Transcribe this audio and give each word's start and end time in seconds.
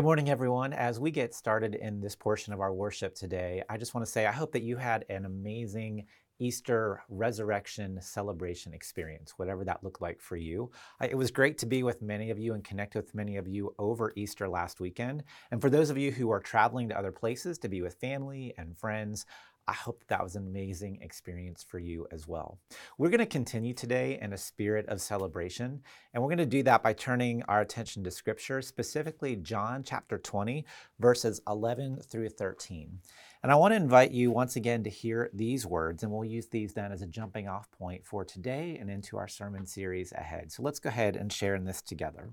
Good 0.00 0.06
morning, 0.06 0.30
everyone. 0.30 0.72
As 0.72 0.98
we 0.98 1.10
get 1.10 1.34
started 1.34 1.74
in 1.74 2.00
this 2.00 2.16
portion 2.16 2.54
of 2.54 2.60
our 2.60 2.72
worship 2.72 3.14
today, 3.14 3.62
I 3.68 3.76
just 3.76 3.94
want 3.94 4.06
to 4.06 4.10
say 4.10 4.24
I 4.24 4.32
hope 4.32 4.50
that 4.52 4.62
you 4.62 4.78
had 4.78 5.04
an 5.10 5.26
amazing 5.26 6.06
Easter 6.38 7.02
resurrection 7.10 8.00
celebration 8.00 8.72
experience, 8.72 9.34
whatever 9.36 9.62
that 9.62 9.84
looked 9.84 10.00
like 10.00 10.18
for 10.18 10.36
you. 10.36 10.70
It 11.02 11.18
was 11.18 11.30
great 11.30 11.58
to 11.58 11.66
be 11.66 11.82
with 11.82 12.00
many 12.00 12.30
of 12.30 12.38
you 12.38 12.54
and 12.54 12.64
connect 12.64 12.94
with 12.94 13.14
many 13.14 13.36
of 13.36 13.46
you 13.46 13.74
over 13.78 14.14
Easter 14.16 14.48
last 14.48 14.80
weekend. 14.80 15.22
And 15.50 15.60
for 15.60 15.68
those 15.68 15.90
of 15.90 15.98
you 15.98 16.10
who 16.10 16.30
are 16.30 16.40
traveling 16.40 16.88
to 16.88 16.98
other 16.98 17.12
places 17.12 17.58
to 17.58 17.68
be 17.68 17.82
with 17.82 18.00
family 18.00 18.54
and 18.56 18.78
friends, 18.78 19.26
I 19.70 19.74
hope 19.74 20.02
that 20.08 20.20
was 20.20 20.34
an 20.34 20.48
amazing 20.48 20.98
experience 21.00 21.62
for 21.62 21.78
you 21.78 22.04
as 22.10 22.26
well. 22.26 22.58
We're 22.98 23.08
going 23.08 23.20
to 23.20 23.26
continue 23.26 23.72
today 23.72 24.18
in 24.20 24.32
a 24.32 24.36
spirit 24.36 24.84
of 24.88 25.00
celebration, 25.00 25.82
and 26.12 26.20
we're 26.20 26.28
going 26.28 26.38
to 26.38 26.44
do 26.46 26.64
that 26.64 26.82
by 26.82 26.92
turning 26.92 27.44
our 27.44 27.60
attention 27.60 28.02
to 28.02 28.10
Scripture, 28.10 28.62
specifically 28.62 29.36
John 29.36 29.84
chapter 29.84 30.18
20, 30.18 30.66
verses 30.98 31.40
11 31.46 32.00
through 32.02 32.30
13. 32.30 32.98
And 33.44 33.52
I 33.52 33.54
want 33.54 33.70
to 33.70 33.76
invite 33.76 34.10
you 34.10 34.32
once 34.32 34.56
again 34.56 34.82
to 34.82 34.90
hear 34.90 35.30
these 35.32 35.64
words, 35.64 36.02
and 36.02 36.10
we'll 36.10 36.24
use 36.24 36.48
these 36.48 36.72
then 36.72 36.90
as 36.90 37.02
a 37.02 37.06
jumping 37.06 37.46
off 37.46 37.70
point 37.70 38.04
for 38.04 38.24
today 38.24 38.76
and 38.80 38.90
into 38.90 39.18
our 39.18 39.28
sermon 39.28 39.66
series 39.66 40.10
ahead. 40.10 40.50
So 40.50 40.64
let's 40.64 40.80
go 40.80 40.88
ahead 40.88 41.14
and 41.14 41.32
share 41.32 41.54
in 41.54 41.64
this 41.64 41.80
together. 41.80 42.30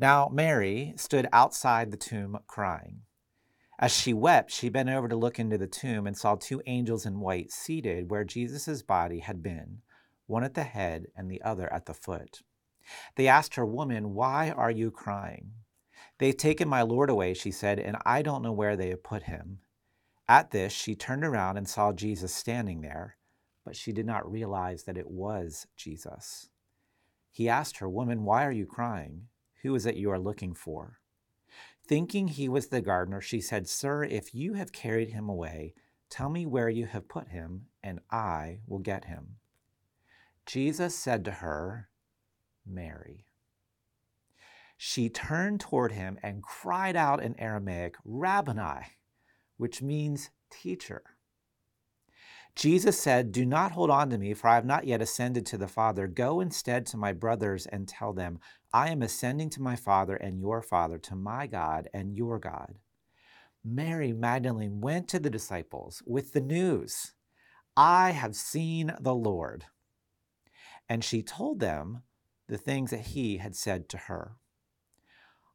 Now, 0.00 0.28
Mary 0.32 0.94
stood 0.96 1.28
outside 1.32 1.92
the 1.92 1.96
tomb 1.96 2.40
crying. 2.48 3.02
As 3.84 3.94
she 3.94 4.14
wept, 4.14 4.50
she 4.50 4.70
bent 4.70 4.88
over 4.88 5.08
to 5.08 5.14
look 5.14 5.38
into 5.38 5.58
the 5.58 5.66
tomb 5.66 6.06
and 6.06 6.16
saw 6.16 6.36
two 6.36 6.62
angels 6.64 7.04
in 7.04 7.20
white 7.20 7.52
seated 7.52 8.10
where 8.10 8.24
Jesus' 8.24 8.80
body 8.80 9.18
had 9.18 9.42
been, 9.42 9.82
one 10.26 10.42
at 10.42 10.54
the 10.54 10.62
head 10.62 11.08
and 11.14 11.30
the 11.30 11.42
other 11.42 11.70
at 11.70 11.84
the 11.84 11.92
foot. 11.92 12.40
They 13.16 13.28
asked 13.28 13.56
her, 13.56 13.66
Woman, 13.66 14.14
why 14.14 14.48
are 14.48 14.70
you 14.70 14.90
crying? 14.90 15.50
They've 16.16 16.34
taken 16.34 16.66
my 16.66 16.80
Lord 16.80 17.10
away, 17.10 17.34
she 17.34 17.50
said, 17.50 17.78
and 17.78 17.98
I 18.06 18.22
don't 18.22 18.40
know 18.40 18.52
where 18.52 18.74
they 18.74 18.88
have 18.88 19.02
put 19.02 19.24
him. 19.24 19.58
At 20.26 20.50
this, 20.50 20.72
she 20.72 20.94
turned 20.94 21.22
around 21.22 21.58
and 21.58 21.68
saw 21.68 21.92
Jesus 21.92 22.34
standing 22.34 22.80
there, 22.80 23.18
but 23.66 23.76
she 23.76 23.92
did 23.92 24.06
not 24.06 24.32
realize 24.32 24.84
that 24.84 24.96
it 24.96 25.10
was 25.10 25.66
Jesus. 25.76 26.48
He 27.30 27.50
asked 27.50 27.76
her, 27.76 27.88
Woman, 27.90 28.24
why 28.24 28.46
are 28.46 28.50
you 28.50 28.64
crying? 28.64 29.26
Who 29.62 29.74
is 29.74 29.84
it 29.84 29.96
you 29.96 30.10
are 30.10 30.18
looking 30.18 30.54
for? 30.54 31.00
Thinking 31.86 32.28
he 32.28 32.48
was 32.48 32.68
the 32.68 32.80
gardener, 32.80 33.20
she 33.20 33.40
said, 33.40 33.68
Sir, 33.68 34.04
if 34.04 34.34
you 34.34 34.54
have 34.54 34.72
carried 34.72 35.10
him 35.10 35.28
away, 35.28 35.74
tell 36.08 36.30
me 36.30 36.46
where 36.46 36.70
you 36.70 36.86
have 36.86 37.08
put 37.08 37.28
him, 37.28 37.66
and 37.82 38.00
I 38.10 38.60
will 38.66 38.78
get 38.78 39.04
him. 39.04 39.36
Jesus 40.46 40.96
said 40.96 41.24
to 41.26 41.30
her, 41.30 41.90
Mary. 42.66 43.26
She 44.76 45.08
turned 45.08 45.60
toward 45.60 45.92
him 45.92 46.18
and 46.22 46.42
cried 46.42 46.96
out 46.96 47.22
in 47.22 47.38
Aramaic, 47.38 47.96
Rabboni, 48.04 48.86
which 49.56 49.82
means 49.82 50.30
teacher. 50.50 51.02
Jesus 52.56 52.98
said, 52.98 53.32
Do 53.32 53.44
not 53.44 53.72
hold 53.72 53.90
on 53.90 54.10
to 54.10 54.18
me, 54.18 54.32
for 54.32 54.48
I 54.48 54.54
have 54.54 54.64
not 54.64 54.86
yet 54.86 55.02
ascended 55.02 55.44
to 55.46 55.58
the 55.58 55.66
Father. 55.66 56.06
Go 56.06 56.40
instead 56.40 56.86
to 56.86 56.96
my 56.96 57.12
brothers 57.12 57.66
and 57.66 57.88
tell 57.88 58.12
them, 58.12 58.38
I 58.72 58.90
am 58.90 59.02
ascending 59.02 59.50
to 59.50 59.62
my 59.62 59.74
Father 59.74 60.14
and 60.14 60.40
your 60.40 60.62
Father, 60.62 60.98
to 60.98 61.16
my 61.16 61.46
God 61.46 61.88
and 61.92 62.14
your 62.14 62.38
God. 62.38 62.76
Mary 63.64 64.12
Magdalene 64.12 64.80
went 64.80 65.08
to 65.08 65.18
the 65.18 65.30
disciples 65.30 66.02
with 66.06 66.32
the 66.32 66.40
news 66.40 67.12
I 67.76 68.12
have 68.12 68.36
seen 68.36 68.94
the 69.00 69.14
Lord. 69.14 69.64
And 70.88 71.02
she 71.02 71.22
told 71.22 71.58
them 71.58 72.02
the 72.46 72.58
things 72.58 72.90
that 72.90 73.00
he 73.00 73.38
had 73.38 73.56
said 73.56 73.88
to 73.88 73.96
her. 73.96 74.36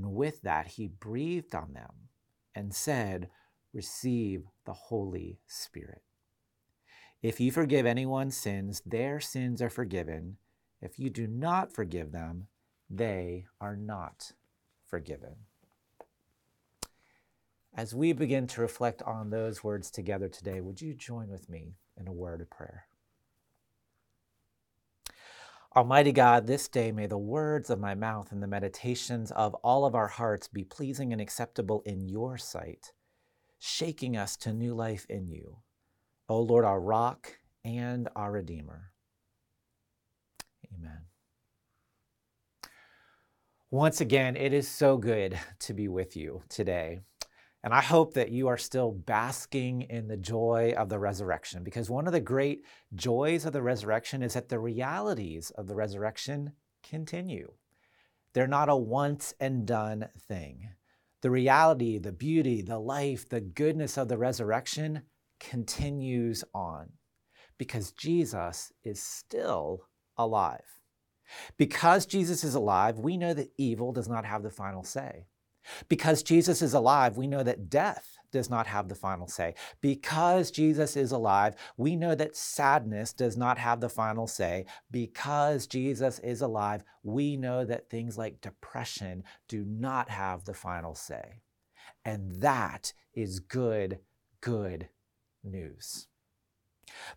And 0.00 0.14
with 0.14 0.40
that, 0.42 0.66
he 0.66 0.88
breathed 0.88 1.54
on 1.54 1.74
them 1.74 2.08
and 2.54 2.74
said, 2.74 3.28
Receive 3.74 4.44
the 4.64 4.72
Holy 4.72 5.40
Spirit. 5.46 6.00
If 7.22 7.38
you 7.38 7.52
forgive 7.52 7.84
anyone's 7.84 8.34
sins, 8.34 8.80
their 8.86 9.20
sins 9.20 9.60
are 9.60 9.68
forgiven. 9.68 10.38
If 10.80 10.98
you 10.98 11.10
do 11.10 11.26
not 11.26 11.70
forgive 11.70 12.12
them, 12.12 12.46
they 12.88 13.44
are 13.60 13.76
not 13.76 14.32
forgiven. 14.86 15.36
As 17.74 17.94
we 17.94 18.14
begin 18.14 18.46
to 18.48 18.62
reflect 18.62 19.02
on 19.02 19.28
those 19.28 19.62
words 19.62 19.90
together 19.90 20.28
today, 20.28 20.62
would 20.62 20.80
you 20.80 20.94
join 20.94 21.28
with 21.28 21.50
me 21.50 21.74
in 21.98 22.08
a 22.08 22.12
word 22.12 22.40
of 22.40 22.48
prayer? 22.48 22.86
Almighty 25.76 26.10
God, 26.10 26.48
this 26.48 26.66
day 26.66 26.90
may 26.90 27.06
the 27.06 27.16
words 27.16 27.70
of 27.70 27.78
my 27.78 27.94
mouth 27.94 28.32
and 28.32 28.42
the 28.42 28.48
meditations 28.48 29.30
of 29.30 29.54
all 29.62 29.84
of 29.84 29.94
our 29.94 30.08
hearts 30.08 30.48
be 30.48 30.64
pleasing 30.64 31.12
and 31.12 31.20
acceptable 31.22 31.80
in 31.86 32.08
your 32.08 32.36
sight, 32.36 32.92
shaking 33.60 34.16
us 34.16 34.36
to 34.38 34.52
new 34.52 34.74
life 34.74 35.06
in 35.08 35.28
you. 35.28 35.58
O 36.28 36.40
Lord, 36.40 36.64
our 36.64 36.80
rock 36.80 37.38
and 37.64 38.08
our 38.16 38.32
Redeemer. 38.32 38.90
Amen. 40.74 41.02
Once 43.70 44.00
again, 44.00 44.34
it 44.34 44.52
is 44.52 44.66
so 44.66 44.96
good 44.96 45.38
to 45.60 45.72
be 45.72 45.86
with 45.86 46.16
you 46.16 46.42
today. 46.48 46.98
And 47.62 47.74
I 47.74 47.82
hope 47.82 48.14
that 48.14 48.30
you 48.30 48.48
are 48.48 48.56
still 48.56 48.90
basking 48.90 49.82
in 49.82 50.08
the 50.08 50.16
joy 50.16 50.72
of 50.76 50.88
the 50.88 50.98
resurrection 50.98 51.62
because 51.62 51.90
one 51.90 52.06
of 52.06 52.12
the 52.12 52.20
great 52.20 52.64
joys 52.94 53.44
of 53.44 53.52
the 53.52 53.62
resurrection 53.62 54.22
is 54.22 54.32
that 54.32 54.48
the 54.48 54.58
realities 54.58 55.50
of 55.50 55.66
the 55.66 55.74
resurrection 55.74 56.52
continue. 56.82 57.52
They're 58.32 58.46
not 58.46 58.68
a 58.68 58.76
once 58.76 59.34
and 59.40 59.66
done 59.66 60.08
thing. 60.28 60.70
The 61.20 61.30
reality, 61.30 61.98
the 61.98 62.12
beauty, 62.12 62.62
the 62.62 62.78
life, 62.78 63.28
the 63.28 63.42
goodness 63.42 63.98
of 63.98 64.08
the 64.08 64.16
resurrection 64.16 65.02
continues 65.38 66.44
on 66.54 66.92
because 67.58 67.92
Jesus 67.92 68.72
is 68.84 69.02
still 69.02 69.82
alive. 70.16 70.64
Because 71.58 72.06
Jesus 72.06 72.42
is 72.42 72.54
alive, 72.54 72.98
we 72.98 73.18
know 73.18 73.34
that 73.34 73.52
evil 73.58 73.92
does 73.92 74.08
not 74.08 74.24
have 74.24 74.42
the 74.42 74.50
final 74.50 74.82
say. 74.82 75.26
Because 75.88 76.22
Jesus 76.22 76.62
is 76.62 76.74
alive, 76.74 77.16
we 77.16 77.26
know 77.26 77.42
that 77.42 77.68
death 77.68 78.18
does 78.32 78.48
not 78.48 78.66
have 78.66 78.88
the 78.88 78.94
final 78.94 79.26
say. 79.26 79.54
Because 79.80 80.50
Jesus 80.50 80.96
is 80.96 81.12
alive, 81.12 81.54
we 81.76 81.96
know 81.96 82.14
that 82.14 82.36
sadness 82.36 83.12
does 83.12 83.36
not 83.36 83.58
have 83.58 83.80
the 83.80 83.88
final 83.88 84.26
say. 84.26 84.66
Because 84.90 85.66
Jesus 85.66 86.18
is 86.20 86.40
alive, 86.40 86.84
we 87.02 87.36
know 87.36 87.64
that 87.64 87.90
things 87.90 88.16
like 88.16 88.40
depression 88.40 89.24
do 89.48 89.64
not 89.64 90.08
have 90.08 90.44
the 90.44 90.54
final 90.54 90.94
say. 90.94 91.40
And 92.04 92.40
that 92.40 92.92
is 93.14 93.40
good, 93.40 93.98
good 94.40 94.88
news. 95.42 96.06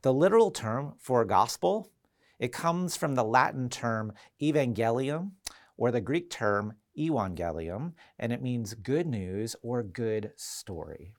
The 0.02 0.14
literal 0.14 0.52
term 0.52 0.94
for 1.00 1.26
gospel, 1.26 1.92
it 2.40 2.52
comes 2.52 2.96
from 2.96 3.16
the 3.16 3.24
Latin 3.24 3.70
term 3.70 4.14
evangelium 4.42 5.32
or 5.78 5.92
the 5.92 6.02
Greek 6.02 6.30
term 6.30 6.74
evangelium, 6.98 7.94
and 8.20 8.32
it 8.32 8.42
means 8.42 8.74
good 8.74 9.08
news 9.08 9.56
or 9.62 9.84
good 9.84 10.32
story. 10.36 11.14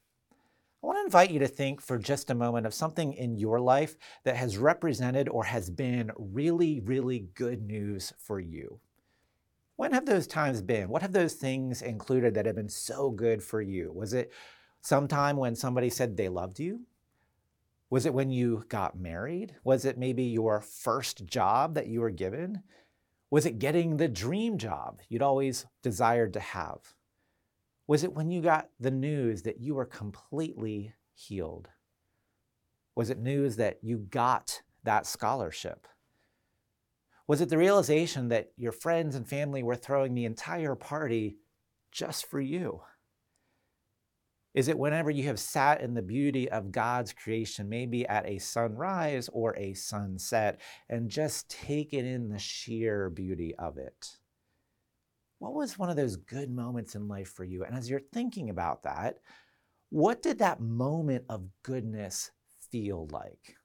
I 0.82 0.86
want 0.86 0.98
to 0.98 1.04
invite 1.04 1.30
you 1.30 1.38
to 1.38 1.48
think 1.48 1.80
for 1.80 1.98
just 1.98 2.28
a 2.28 2.34
moment 2.34 2.66
of 2.66 2.74
something 2.74 3.14
in 3.14 3.38
your 3.38 3.58
life 3.58 3.96
that 4.24 4.36
has 4.36 4.58
represented 4.58 5.30
or 5.30 5.44
has 5.44 5.70
been 5.70 6.10
really, 6.16 6.80
really 6.80 7.26
good 7.34 7.62
news 7.62 8.12
for 8.18 8.38
you. 8.38 8.80
When 9.76 9.92
have 9.92 10.04
those 10.04 10.26
times 10.26 10.60
been? 10.60 10.90
What 10.90 11.02
have 11.02 11.12
those 11.12 11.34
things 11.34 11.80
included 11.80 12.34
that 12.34 12.46
have 12.46 12.56
been 12.56 12.68
so 12.68 13.10
good 13.10 13.42
for 13.42 13.62
you? 13.62 13.92
Was 13.92 14.12
it 14.12 14.30
sometime 14.82 15.36
when 15.36 15.56
somebody 15.56 15.88
said 15.88 16.16
they 16.16 16.28
loved 16.28 16.60
you? 16.60 16.82
Was 17.88 18.06
it 18.06 18.12
when 18.14 18.30
you 18.30 18.64
got 18.68 18.98
married? 18.98 19.56
Was 19.64 19.84
it 19.84 19.96
maybe 19.96 20.24
your 20.24 20.60
first 20.60 21.24
job 21.26 21.74
that 21.74 21.86
you 21.86 22.00
were 22.00 22.10
given? 22.10 22.62
Was 23.34 23.46
it 23.46 23.58
getting 23.58 23.96
the 23.96 24.06
dream 24.06 24.58
job 24.58 25.00
you'd 25.08 25.20
always 25.20 25.66
desired 25.82 26.34
to 26.34 26.38
have? 26.38 26.94
Was 27.88 28.04
it 28.04 28.12
when 28.12 28.30
you 28.30 28.40
got 28.40 28.68
the 28.78 28.92
news 28.92 29.42
that 29.42 29.60
you 29.60 29.74
were 29.74 29.86
completely 29.86 30.94
healed? 31.14 31.68
Was 32.94 33.10
it 33.10 33.18
news 33.18 33.56
that 33.56 33.78
you 33.82 33.98
got 33.98 34.62
that 34.84 35.04
scholarship? 35.04 35.88
Was 37.26 37.40
it 37.40 37.48
the 37.48 37.58
realization 37.58 38.28
that 38.28 38.52
your 38.56 38.70
friends 38.70 39.16
and 39.16 39.28
family 39.28 39.64
were 39.64 39.74
throwing 39.74 40.14
the 40.14 40.26
entire 40.26 40.76
party 40.76 41.38
just 41.90 42.26
for 42.26 42.40
you? 42.40 42.82
Is 44.54 44.68
it 44.68 44.78
whenever 44.78 45.10
you 45.10 45.24
have 45.24 45.40
sat 45.40 45.80
in 45.80 45.94
the 45.94 46.02
beauty 46.02 46.48
of 46.48 46.70
God's 46.70 47.12
creation, 47.12 47.68
maybe 47.68 48.06
at 48.06 48.26
a 48.26 48.38
sunrise 48.38 49.28
or 49.32 49.56
a 49.56 49.74
sunset, 49.74 50.60
and 50.88 51.10
just 51.10 51.50
taken 51.50 52.04
in 52.06 52.28
the 52.28 52.38
sheer 52.38 53.10
beauty 53.10 53.54
of 53.56 53.78
it? 53.78 54.16
What 55.40 55.54
was 55.54 55.76
one 55.76 55.90
of 55.90 55.96
those 55.96 56.16
good 56.16 56.50
moments 56.50 56.94
in 56.94 57.08
life 57.08 57.28
for 57.28 57.44
you? 57.44 57.64
And 57.64 57.76
as 57.76 57.90
you're 57.90 58.00
thinking 58.12 58.48
about 58.48 58.84
that, 58.84 59.18
what 59.90 60.22
did 60.22 60.38
that 60.38 60.60
moment 60.60 61.24
of 61.28 61.48
goodness 61.64 62.30
feel 62.70 63.08
like? 63.10 63.56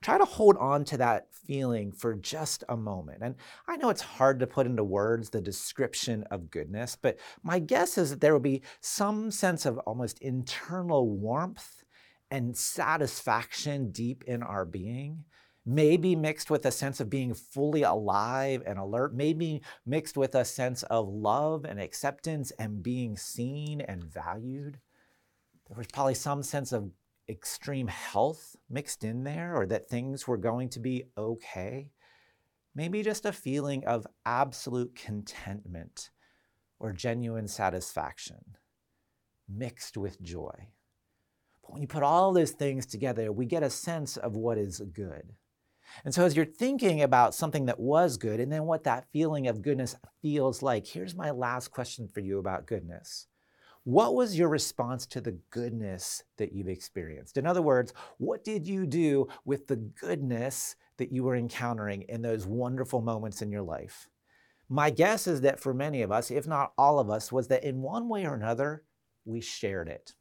Try 0.00 0.18
to 0.18 0.24
hold 0.24 0.56
on 0.58 0.84
to 0.86 0.96
that 0.98 1.28
feeling 1.32 1.92
for 1.92 2.14
just 2.14 2.64
a 2.68 2.76
moment. 2.76 3.22
And 3.22 3.34
I 3.66 3.76
know 3.76 3.90
it's 3.90 4.00
hard 4.02 4.40
to 4.40 4.46
put 4.46 4.66
into 4.66 4.84
words 4.84 5.30
the 5.30 5.40
description 5.40 6.24
of 6.30 6.50
goodness, 6.50 6.96
but 7.00 7.18
my 7.42 7.58
guess 7.58 7.98
is 7.98 8.10
that 8.10 8.20
there 8.20 8.32
will 8.32 8.40
be 8.40 8.62
some 8.80 9.30
sense 9.30 9.66
of 9.66 9.78
almost 9.78 10.20
internal 10.20 11.08
warmth 11.08 11.84
and 12.30 12.56
satisfaction 12.56 13.90
deep 13.90 14.22
in 14.24 14.42
our 14.42 14.64
being 14.64 15.24
maybe 15.68 16.16
mixed 16.16 16.50
with 16.50 16.64
a 16.64 16.70
sense 16.70 16.98
of 16.98 17.10
being 17.10 17.34
fully 17.34 17.82
alive 17.82 18.62
and 18.64 18.78
alert, 18.78 19.14
maybe 19.14 19.60
mixed 19.84 20.16
with 20.16 20.34
a 20.34 20.44
sense 20.44 20.82
of 20.84 21.06
love 21.06 21.66
and 21.66 21.78
acceptance 21.78 22.50
and 22.52 22.82
being 22.82 23.18
seen 23.18 23.82
and 23.82 24.02
valued. 24.02 24.78
There 25.68 25.76
was 25.76 25.86
probably 25.88 26.14
some 26.14 26.42
sense 26.42 26.72
of 26.72 26.90
extreme 27.28 27.88
health 27.88 28.56
mixed 28.68 29.04
in 29.04 29.24
there 29.24 29.56
or 29.56 29.66
that 29.66 29.88
things 29.88 30.26
were 30.26 30.36
going 30.36 30.68
to 30.70 30.80
be 30.80 31.04
okay. 31.16 31.90
Maybe 32.74 33.02
just 33.02 33.26
a 33.26 33.32
feeling 33.32 33.84
of 33.84 34.06
absolute 34.24 34.94
contentment 34.94 36.10
or 36.78 36.92
genuine 36.92 37.48
satisfaction 37.48 38.56
mixed 39.48 39.96
with 39.96 40.20
joy. 40.22 40.68
But 41.62 41.72
when 41.72 41.82
you 41.82 41.88
put 41.88 42.02
all 42.02 42.32
those 42.32 42.52
things 42.52 42.86
together, 42.86 43.32
we 43.32 43.46
get 43.46 43.62
a 43.62 43.70
sense 43.70 44.16
of 44.16 44.36
what 44.36 44.58
is 44.58 44.80
good. 44.92 45.34
And 46.04 46.14
so, 46.14 46.24
as 46.24 46.36
you're 46.36 46.44
thinking 46.44 47.02
about 47.02 47.34
something 47.34 47.64
that 47.66 47.80
was 47.80 48.18
good 48.18 48.40
and 48.40 48.52
then 48.52 48.64
what 48.64 48.84
that 48.84 49.06
feeling 49.10 49.48
of 49.48 49.62
goodness 49.62 49.96
feels 50.20 50.62
like, 50.62 50.86
here's 50.86 51.14
my 51.14 51.30
last 51.30 51.68
question 51.68 52.08
for 52.08 52.20
you 52.20 52.38
about 52.38 52.66
goodness. 52.66 53.26
What 53.88 54.14
was 54.14 54.38
your 54.38 54.50
response 54.50 55.06
to 55.06 55.20
the 55.22 55.38
goodness 55.48 56.22
that 56.36 56.52
you've 56.52 56.68
experienced? 56.68 57.38
In 57.38 57.46
other 57.46 57.62
words, 57.62 57.94
what 58.18 58.44
did 58.44 58.66
you 58.66 58.84
do 58.86 59.28
with 59.46 59.66
the 59.66 59.76
goodness 59.76 60.76
that 60.98 61.10
you 61.10 61.24
were 61.24 61.36
encountering 61.36 62.02
in 62.02 62.20
those 62.20 62.46
wonderful 62.46 63.00
moments 63.00 63.40
in 63.40 63.50
your 63.50 63.62
life? 63.62 64.10
My 64.68 64.90
guess 64.90 65.26
is 65.26 65.40
that 65.40 65.58
for 65.58 65.72
many 65.72 66.02
of 66.02 66.12
us, 66.12 66.30
if 66.30 66.46
not 66.46 66.74
all 66.76 66.98
of 66.98 67.08
us, 67.08 67.32
was 67.32 67.48
that 67.48 67.64
in 67.64 67.80
one 67.80 68.10
way 68.10 68.26
or 68.26 68.34
another, 68.34 68.82
we 69.24 69.40
shared 69.40 69.88
it 69.88 70.14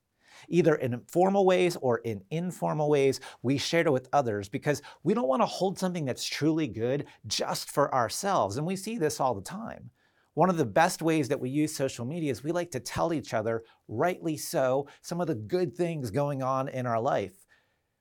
either 0.47 0.75
in 0.75 1.01
formal 1.11 1.45
ways 1.45 1.75
or 1.81 1.97
in 2.05 2.21
informal 2.31 2.89
ways. 2.89 3.19
We 3.41 3.57
shared 3.57 3.87
it 3.87 3.91
with 3.91 4.07
others 4.13 4.47
because 4.47 4.81
we 5.03 5.13
don't 5.13 5.27
want 5.27 5.41
to 5.41 5.45
hold 5.45 5.77
something 5.77 6.05
that's 6.05 6.23
truly 6.23 6.67
good 6.67 7.07
just 7.25 7.69
for 7.71 7.93
ourselves. 7.93 8.55
And 8.55 8.65
we 8.65 8.77
see 8.77 8.97
this 8.97 9.19
all 9.19 9.35
the 9.35 9.41
time. 9.41 9.89
One 10.37 10.51
of 10.51 10.57
the 10.57 10.65
best 10.65 11.01
ways 11.01 11.29
that 11.29 11.39
we 11.39 11.49
use 11.49 11.75
social 11.75 12.05
media 12.05 12.31
is 12.31 12.43
we 12.43 12.51
like 12.51 12.69
to 12.69 12.79
tell 12.79 13.11
each 13.11 13.33
other, 13.33 13.63
rightly 13.87 14.37
so, 14.37 14.87
some 15.01 15.19
of 15.19 15.25
the 15.25 15.33
good 15.33 15.75
things 15.75 16.11
going 16.11 16.43
on 16.43 16.67
in 16.67 16.85
our 16.85 17.01
life. 17.01 17.46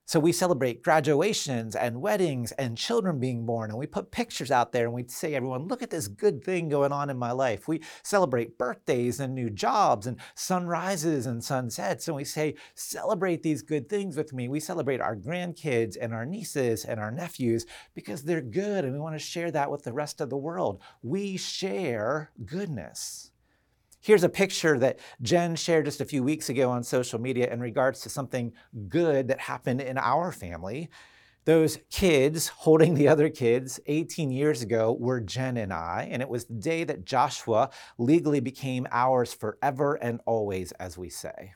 So 0.09 0.21
we 0.21 0.31
celebrate 0.31 0.85
graduations 0.85 1.75
and 1.75 2.01
weddings 2.01 2.53
and 2.53 2.79
children 2.79 3.19
being 3.19 3.45
born, 3.45 3.71
and 3.71 3.79
we 3.79 3.89
put 3.89 4.13
pictures 4.13 4.53
out 4.53 4.71
there 4.71 4.85
and 4.85 4.95
we 4.95 5.05
say, 5.09 5.35
everyone, 5.35 5.67
look 5.67 5.83
at 5.83 5.91
this 5.91 6.07
good 6.07 6.45
thing 6.45 6.69
going 6.69 6.93
on 6.93 7.11
in 7.11 7.19
my 7.19 7.33
life. 7.33 7.67
We 7.67 7.83
celebrate 8.05 8.57
birthdays 8.57 9.19
and 9.19 9.35
new 9.35 9.51
jobs 9.51 10.07
and 10.07 10.21
sunrises 10.37 11.27
and 11.27 11.43
sunsets, 11.43 12.07
and 12.07 12.17
we 12.17 12.23
say, 12.23 12.55
celebrate 12.77 13.43
these 13.43 13.63
good 13.63 13.89
things 13.89 14.17
with 14.17 14.33
me. 14.33 14.47
We 14.47 14.61
celebrate 14.61 15.01
our 15.01 15.17
grandkids 15.17 15.97
and 16.01 16.15
our 16.15 16.25
nieces 16.25 16.85
and 16.85 17.01
our 17.01 17.11
nephews 17.11 17.67
because 17.93 18.23
they're 18.23 18.41
good, 18.41 18.85
and 18.85 18.93
we 18.95 19.01
want 19.01 19.17
to 19.17 19.19
share 19.19 19.51
that 19.51 19.73
with 19.73 19.83
the 19.83 19.93
rest 19.93 20.21
of 20.21 20.31
the 20.31 20.37
world. 20.37 20.81
We 21.03 21.37
share 21.37 22.31
goodness. 22.45 23.33
Here's 24.07 24.23
a 24.23 24.29
picture 24.29 24.79
that 24.79 25.01
Jen 25.21 25.57
shared 25.57 25.87
just 25.87 26.01
a 26.01 26.05
few 26.05 26.23
weeks 26.23 26.49
ago 26.49 26.71
on 26.71 26.85
social 26.85 27.21
media 27.21 27.53
in 27.53 27.59
regards 27.59 28.03
to 28.03 28.09
something 28.09 28.53
good 28.87 29.27
that 29.27 29.41
happened 29.41 29.81
in 29.81 29.99
our 29.99 30.31
family. 30.31 30.91
Those 31.45 31.81
kids 31.91 32.47
holding 32.47 32.95
the 32.95 33.09
other 33.09 33.29
kids 33.29 33.81
18 33.87 34.31
years 34.31 34.63
ago 34.63 34.97
were 34.97 35.21
Jen 35.21 35.57
and 35.57 35.73
I, 35.73 36.07
and 36.09 36.23
it 36.23 36.29
was 36.29 36.45
the 36.45 36.55
day 36.55 36.85
that 36.85 37.05
Joshua 37.05 37.71
legally 37.99 38.39
became 38.39 38.87
ours 38.93 39.35
forever 39.35 39.97
and 39.97 40.21
always, 40.25 40.71
as 40.79 40.97
we 40.97 41.11
say. 41.11 41.55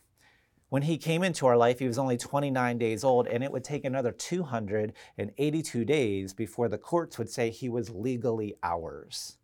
When 0.70 0.82
he 0.82 0.98
came 0.98 1.22
into 1.22 1.46
our 1.46 1.56
life, 1.56 1.78
he 1.78 1.86
was 1.86 1.98
only 1.98 2.16
29 2.16 2.78
days 2.78 3.04
old, 3.04 3.28
and 3.28 3.44
it 3.44 3.52
would 3.52 3.62
take 3.62 3.84
another 3.84 4.10
282 4.10 5.84
days 5.84 6.34
before 6.34 6.68
the 6.68 6.78
courts 6.78 7.16
would 7.16 7.30
say 7.30 7.50
he 7.50 7.68
was 7.68 7.90
legally 7.90 8.56
ours 8.64 9.36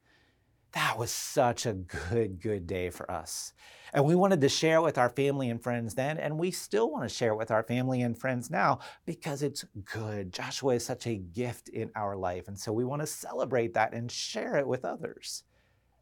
that 0.77 0.99
was 0.99 1.11
such 1.11 1.65
a 1.65 1.73
good, 1.73 2.39
good 2.39 2.67
day 2.67 2.91
for 2.91 3.11
us. 3.11 3.55
And 3.95 4.05
we 4.05 4.15
wanted 4.15 4.43
to 4.43 4.49
share 4.51 4.77
it 4.77 4.83
with 4.83 4.99
our 4.99 5.09
family 5.09 5.49
and 5.49 5.63
friends 5.63 5.95
then, 5.95 6.19
and 6.19 6.39
we 6.39 6.51
still 6.51 6.91
want 6.91 7.09
to 7.09 7.15
share 7.15 7.33
it 7.33 7.39
with 7.39 7.51
our 7.51 7.63
family 7.63 8.03
and 8.03 8.17
friends 8.17 8.51
now 8.51 8.81
because 9.07 9.43
it's 9.43 9.65
good. 9.87 10.35
Joshua 10.35 10.75
is 10.75 10.85
such 10.85 11.07
a 11.07 11.17
gift 11.17 11.71
in 11.71 11.91
our 11.97 12.15
life, 12.15 12.47
and 12.47 12.59
so 12.59 12.75
we 12.75 12.85
want 12.85 13.01
to 13.01 13.07
celebrate 13.07 13.73
that 13.73 13.95
and 13.95 14.13
share 14.13 14.57
it 14.57 14.69
with 14.69 14.85
others. 14.85 15.45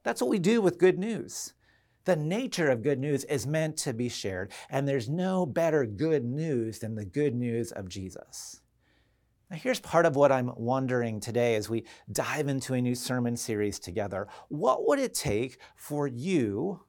That's 0.03 0.21
what 0.21 0.29
we 0.29 0.41
do 0.41 0.61
with 0.61 0.81
good 0.81 0.99
news. 0.99 1.55
The 2.05 2.17
nature 2.17 2.69
of 2.69 2.83
good 2.83 2.99
news 2.99 3.23
is 3.25 3.47
meant 3.47 3.77
to 3.77 3.93
be 3.93 4.09
shared, 4.09 4.51
and 4.69 4.89
there's 4.89 5.09
no 5.09 5.47
better 5.47 5.87
good 5.87 6.25
news 6.25 6.81
than 6.81 6.97
the 6.97 7.05
good 7.05 7.37
news 7.37 7.71
of 7.71 7.89
Jesus. 7.89 8.61
Now, 9.55 9.61
here's 9.61 9.79
part 9.79 10.05
of 10.05 10.17
what 10.17 10.33
I'm 10.33 10.51
wondering 10.57 11.21
today 11.21 11.55
as 11.55 11.71
we 11.71 11.85
dive 12.11 12.49
into 12.49 12.75
a 12.75 12.83
new 12.83 12.97
sermon 12.97 13.37
series 13.37 13.79
together. 13.79 14.27
What 14.49 14.89
would 14.89 14.99
it 14.99 15.15
take 15.15 15.59
for 15.77 16.09
you 16.09 16.81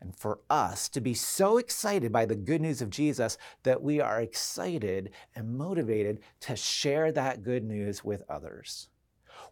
and 0.00 0.12
for 0.16 0.40
us 0.50 0.88
to 0.88 1.00
be 1.00 1.14
so 1.14 1.56
excited 1.56 2.10
by 2.10 2.26
the 2.26 2.34
good 2.34 2.60
news 2.60 2.82
of 2.82 2.90
Jesus 2.90 3.38
that 3.62 3.80
we 3.80 4.00
are 4.00 4.20
excited 4.20 5.12
and 5.36 5.56
motivated 5.56 6.18
to 6.40 6.56
share 6.56 7.12
that 7.12 7.44
good 7.44 7.62
news 7.62 8.02
with 8.02 8.24
others? 8.28 8.88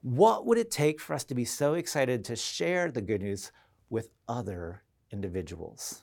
What 0.00 0.44
would 0.44 0.58
it 0.58 0.72
take 0.72 0.98
for 1.00 1.14
us 1.14 1.22
to 1.26 1.36
be 1.36 1.44
so 1.44 1.74
excited 1.74 2.24
to 2.24 2.34
share 2.34 2.90
the 2.90 3.02
good 3.02 3.22
news 3.22 3.52
with 3.88 4.08
other 4.26 4.82
individuals? 5.12 6.02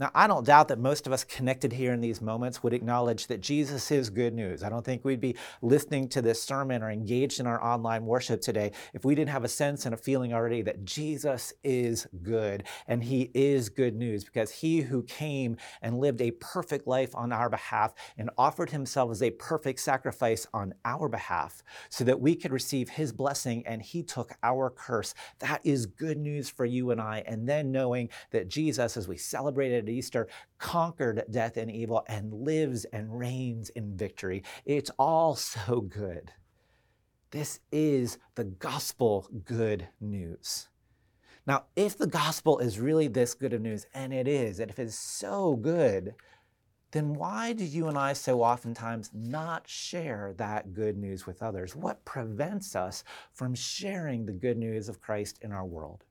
Now, 0.00 0.10
I 0.14 0.26
don't 0.26 0.46
doubt 0.46 0.68
that 0.68 0.78
most 0.78 1.06
of 1.06 1.12
us 1.12 1.24
connected 1.24 1.74
here 1.74 1.92
in 1.92 2.00
these 2.00 2.22
moments 2.22 2.62
would 2.62 2.72
acknowledge 2.72 3.26
that 3.26 3.42
Jesus 3.42 3.90
is 3.90 4.08
good 4.08 4.32
news. 4.32 4.62
I 4.62 4.70
don't 4.70 4.82
think 4.82 5.04
we'd 5.04 5.20
be 5.20 5.36
listening 5.60 6.08
to 6.08 6.22
this 6.22 6.42
sermon 6.42 6.82
or 6.82 6.90
engaged 6.90 7.38
in 7.38 7.46
our 7.46 7.62
online 7.62 8.06
worship 8.06 8.40
today 8.40 8.72
if 8.94 9.04
we 9.04 9.14
didn't 9.14 9.28
have 9.28 9.44
a 9.44 9.48
sense 9.48 9.84
and 9.84 9.92
a 9.92 9.98
feeling 9.98 10.32
already 10.32 10.62
that 10.62 10.86
Jesus 10.86 11.52
is 11.62 12.06
good 12.22 12.64
and 12.88 13.04
he 13.04 13.30
is 13.34 13.68
good 13.68 13.94
news 13.94 14.24
because 14.24 14.50
he 14.50 14.80
who 14.80 15.02
came 15.02 15.58
and 15.82 15.98
lived 15.98 16.22
a 16.22 16.30
perfect 16.30 16.86
life 16.86 17.14
on 17.14 17.30
our 17.30 17.50
behalf 17.50 17.92
and 18.16 18.30
offered 18.38 18.70
himself 18.70 19.10
as 19.10 19.22
a 19.22 19.32
perfect 19.32 19.80
sacrifice 19.80 20.46
on 20.54 20.72
our 20.86 21.10
behalf 21.10 21.62
so 21.90 22.04
that 22.04 22.18
we 22.18 22.34
could 22.34 22.52
receive 22.52 22.88
his 22.88 23.12
blessing 23.12 23.66
and 23.66 23.82
he 23.82 24.02
took 24.02 24.32
our 24.42 24.70
curse. 24.70 25.12
That 25.40 25.60
is 25.62 25.84
good 25.84 26.16
news 26.16 26.48
for 26.48 26.64
you 26.64 26.90
and 26.90 27.02
I. 27.02 27.22
And 27.26 27.46
then 27.46 27.70
knowing 27.70 28.08
that 28.30 28.48
Jesus, 28.48 28.96
as 28.96 29.06
we 29.06 29.18
celebrated 29.18 29.89
Easter, 29.90 30.28
conquered 30.58 31.24
death 31.30 31.56
and 31.56 31.70
evil 31.70 32.04
and 32.08 32.32
lives 32.32 32.84
and 32.86 33.18
reigns 33.18 33.68
in 33.70 33.96
victory. 33.96 34.42
It's 34.64 34.90
all 34.98 35.34
so 35.36 35.80
good. 35.80 36.32
This 37.30 37.60
is 37.70 38.18
the 38.34 38.44
gospel 38.44 39.28
good 39.44 39.88
news. 40.00 40.68
Now, 41.46 41.64
if 41.76 41.96
the 41.96 42.06
gospel 42.06 42.58
is 42.58 42.78
really 42.78 43.08
this 43.08 43.34
good 43.34 43.52
of 43.52 43.60
news, 43.60 43.86
and 43.94 44.12
it 44.12 44.28
is, 44.28 44.60
and 44.60 44.70
if 44.70 44.78
it's 44.78 44.94
so 44.94 45.56
good, 45.56 46.14
then 46.92 47.14
why 47.14 47.52
do 47.52 47.64
you 47.64 47.86
and 47.88 47.96
I 47.96 48.12
so 48.14 48.42
oftentimes 48.42 49.10
not 49.14 49.68
share 49.68 50.34
that 50.36 50.74
good 50.74 50.96
news 50.96 51.26
with 51.26 51.42
others? 51.42 51.76
What 51.76 52.04
prevents 52.04 52.74
us 52.74 53.04
from 53.32 53.54
sharing 53.54 54.26
the 54.26 54.32
good 54.32 54.58
news 54.58 54.88
of 54.88 55.00
Christ 55.00 55.38
in 55.42 55.52
our 55.52 55.64
world? 55.64 56.04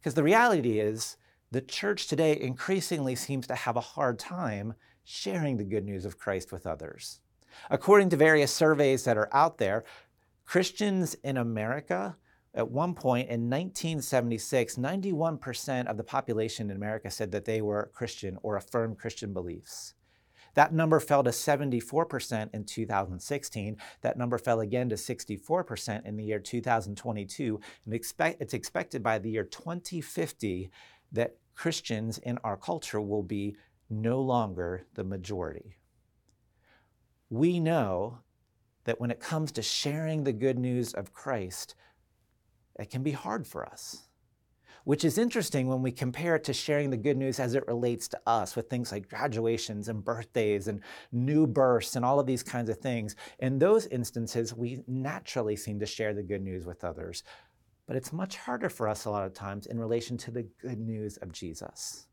Because 0.00 0.14
the 0.14 0.22
reality 0.22 0.80
is, 0.80 1.18
the 1.50 1.60
church 1.60 2.06
today 2.06 2.38
increasingly 2.40 3.16
seems 3.16 3.46
to 3.48 3.54
have 3.54 3.76
a 3.76 3.80
hard 3.80 4.18
time 4.18 4.74
sharing 5.04 5.56
the 5.56 5.64
good 5.64 5.84
news 5.84 6.04
of 6.04 6.18
Christ 6.18 6.52
with 6.52 6.66
others. 6.66 7.20
According 7.70 8.10
to 8.10 8.16
various 8.16 8.52
surveys 8.52 9.04
that 9.04 9.18
are 9.18 9.28
out 9.32 9.58
there, 9.58 9.84
Christians 10.44 11.14
in 11.24 11.36
America, 11.36 12.16
at 12.54 12.70
one 12.70 12.94
point 12.94 13.28
in 13.28 13.50
1976, 13.50 14.76
91% 14.76 15.86
of 15.86 15.96
the 15.96 16.04
population 16.04 16.70
in 16.70 16.76
America 16.76 17.10
said 17.10 17.32
that 17.32 17.44
they 17.44 17.60
were 17.60 17.90
Christian 17.92 18.38
or 18.42 18.56
affirmed 18.56 18.98
Christian 18.98 19.32
beliefs. 19.32 19.94
That 20.54 20.74
number 20.74 20.98
fell 20.98 21.22
to 21.22 21.30
74% 21.30 22.50
in 22.52 22.64
2016. 22.64 23.76
That 24.00 24.18
number 24.18 24.38
fell 24.38 24.60
again 24.60 24.88
to 24.88 24.96
64% 24.96 26.04
in 26.04 26.16
the 26.16 26.24
year 26.24 26.40
2022. 26.40 27.60
And 27.84 27.94
expect, 27.94 28.42
it's 28.42 28.54
expected 28.54 29.02
by 29.02 29.18
the 29.18 29.30
year 29.30 29.44
2050 29.44 30.70
that 31.12 31.36
Christians 31.54 32.18
in 32.18 32.38
our 32.44 32.56
culture 32.56 33.00
will 33.00 33.22
be 33.22 33.56
no 33.88 34.20
longer 34.20 34.86
the 34.94 35.04
majority. 35.04 35.76
We 37.28 37.60
know 37.60 38.18
that 38.84 39.00
when 39.00 39.10
it 39.10 39.20
comes 39.20 39.52
to 39.52 39.62
sharing 39.62 40.24
the 40.24 40.32
good 40.32 40.58
news 40.58 40.94
of 40.94 41.12
Christ, 41.12 41.74
it 42.78 42.90
can 42.90 43.02
be 43.02 43.12
hard 43.12 43.46
for 43.46 43.66
us 43.66 44.08
which 44.84 45.04
is 45.04 45.18
interesting 45.18 45.66
when 45.66 45.82
we 45.82 45.92
compare 45.92 46.36
it 46.36 46.44
to 46.44 46.52
sharing 46.52 46.90
the 46.90 46.96
good 46.96 47.16
news 47.16 47.38
as 47.38 47.54
it 47.54 47.66
relates 47.66 48.08
to 48.08 48.20
us 48.26 48.56
with 48.56 48.68
things 48.68 48.92
like 48.92 49.08
graduations 49.08 49.88
and 49.88 50.04
birthdays 50.04 50.68
and 50.68 50.80
new 51.12 51.46
births 51.46 51.96
and 51.96 52.04
all 52.04 52.18
of 52.18 52.26
these 52.26 52.42
kinds 52.42 52.70
of 52.70 52.78
things. 52.78 53.16
In 53.40 53.58
those 53.58 53.86
instances, 53.86 54.54
we 54.54 54.82
naturally 54.86 55.56
seem 55.56 55.78
to 55.80 55.86
share 55.86 56.14
the 56.14 56.22
good 56.22 56.42
news 56.42 56.64
with 56.64 56.84
others. 56.84 57.22
But 57.90 57.96
it's 57.96 58.12
much 58.12 58.36
harder 58.36 58.68
for 58.68 58.86
us 58.86 59.04
a 59.04 59.10
lot 59.10 59.26
of 59.26 59.34
times 59.34 59.66
in 59.66 59.76
relation 59.76 60.16
to 60.18 60.30
the 60.30 60.46
good 60.62 60.78
news 60.78 61.16
of 61.16 61.32
Jesus. 61.32 62.06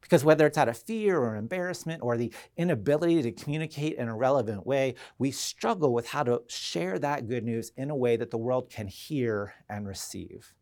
Because 0.00 0.24
whether 0.24 0.46
it's 0.46 0.56
out 0.56 0.68
of 0.68 0.78
fear 0.78 1.18
or 1.18 1.34
embarrassment 1.34 2.00
or 2.00 2.16
the 2.16 2.32
inability 2.56 3.22
to 3.22 3.32
communicate 3.32 3.94
in 3.94 4.06
a 4.06 4.14
relevant 4.14 4.64
way, 4.64 4.94
we 5.18 5.32
struggle 5.32 5.92
with 5.92 6.06
how 6.06 6.22
to 6.22 6.42
share 6.46 7.00
that 7.00 7.26
good 7.26 7.42
news 7.42 7.72
in 7.76 7.90
a 7.90 7.96
way 7.96 8.14
that 8.16 8.30
the 8.30 8.38
world 8.38 8.70
can 8.70 8.86
hear 8.86 9.52
and 9.68 9.88
receive. 9.88 10.54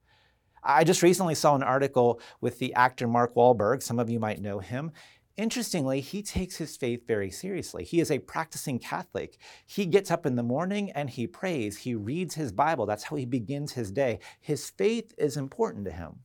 I 0.63 0.83
just 0.83 1.03
recently 1.03 1.35
saw 1.35 1.55
an 1.55 1.63
article 1.63 2.19
with 2.41 2.59
the 2.59 2.73
actor 2.73 3.07
Mark 3.07 3.35
Wahlberg. 3.35 3.83
Some 3.83 3.99
of 3.99 4.09
you 4.09 4.19
might 4.19 4.41
know 4.41 4.61
him. 4.61 4.93
Interestingly, 5.37 6.01
he 6.01 6.23
takes 6.23 6.57
his 6.57 6.77
faith 6.77 7.07
very 7.09 7.31
seriously. 7.31 7.83
He 7.83 8.01
is 8.01 8.11
a 8.11 8.21
practicing 8.21 8.79
Catholic. 8.79 9.37
He 9.67 9.85
gets 9.85 10.11
up 10.11 10.27
in 10.27 10.37
the 10.37 10.45
morning 10.45 10.93
and 10.93 11.11
he 11.11 11.27
prays. 11.27 11.79
He 11.79 11.95
reads 11.95 12.37
his 12.37 12.53
Bible. 12.53 12.87
That's 12.87 13.05
how 13.05 13.17
he 13.17 13.25
begins 13.25 13.73
his 13.73 13.91
day. 13.91 14.21
His 14.41 14.71
faith 14.71 15.13
is 15.19 15.37
important 15.37 15.87
to 15.87 15.91
him. 15.91 16.21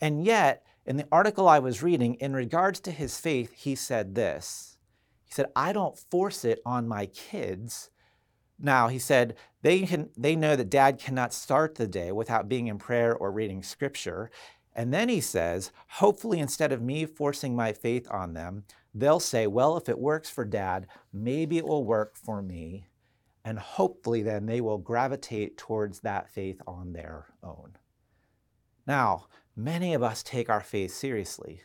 And 0.00 0.24
yet, 0.24 0.62
in 0.84 0.98
the 0.98 1.08
article 1.10 1.48
I 1.48 1.58
was 1.58 1.82
reading, 1.82 2.14
in 2.14 2.34
regards 2.34 2.80
to 2.80 2.90
his 2.90 3.18
faith, 3.18 3.52
he 3.52 3.74
said 3.74 4.14
this 4.14 4.76
He 5.24 5.32
said, 5.32 5.46
I 5.56 5.72
don't 5.72 5.98
force 5.98 6.44
it 6.44 6.60
on 6.66 6.86
my 6.86 7.06
kids. 7.06 7.90
Now, 8.58 8.88
he 8.88 8.98
said, 8.98 9.34
they, 9.62 9.80
can, 9.80 10.10
they 10.16 10.36
know 10.36 10.54
that 10.54 10.70
dad 10.70 10.98
cannot 10.98 11.34
start 11.34 11.74
the 11.74 11.88
day 11.88 12.12
without 12.12 12.48
being 12.48 12.68
in 12.68 12.78
prayer 12.78 13.16
or 13.16 13.32
reading 13.32 13.62
scripture. 13.62 14.30
And 14.74 14.92
then 14.92 15.08
he 15.08 15.20
says, 15.20 15.70
hopefully, 15.88 16.40
instead 16.40 16.72
of 16.72 16.82
me 16.82 17.06
forcing 17.06 17.54
my 17.54 17.72
faith 17.72 18.08
on 18.10 18.34
them, 18.34 18.64
they'll 18.92 19.20
say, 19.20 19.46
well, 19.46 19.76
if 19.76 19.88
it 19.88 19.98
works 19.98 20.28
for 20.28 20.44
dad, 20.44 20.86
maybe 21.12 21.58
it 21.58 21.66
will 21.66 21.84
work 21.84 22.16
for 22.16 22.42
me. 22.42 22.86
And 23.44 23.58
hopefully, 23.58 24.22
then 24.22 24.46
they 24.46 24.60
will 24.60 24.78
gravitate 24.78 25.56
towards 25.56 26.00
that 26.00 26.28
faith 26.28 26.60
on 26.66 26.92
their 26.92 27.26
own. 27.42 27.76
Now, 28.86 29.26
many 29.54 29.94
of 29.94 30.02
us 30.02 30.22
take 30.22 30.50
our 30.50 30.60
faith 30.60 30.92
seriously. 30.92 31.62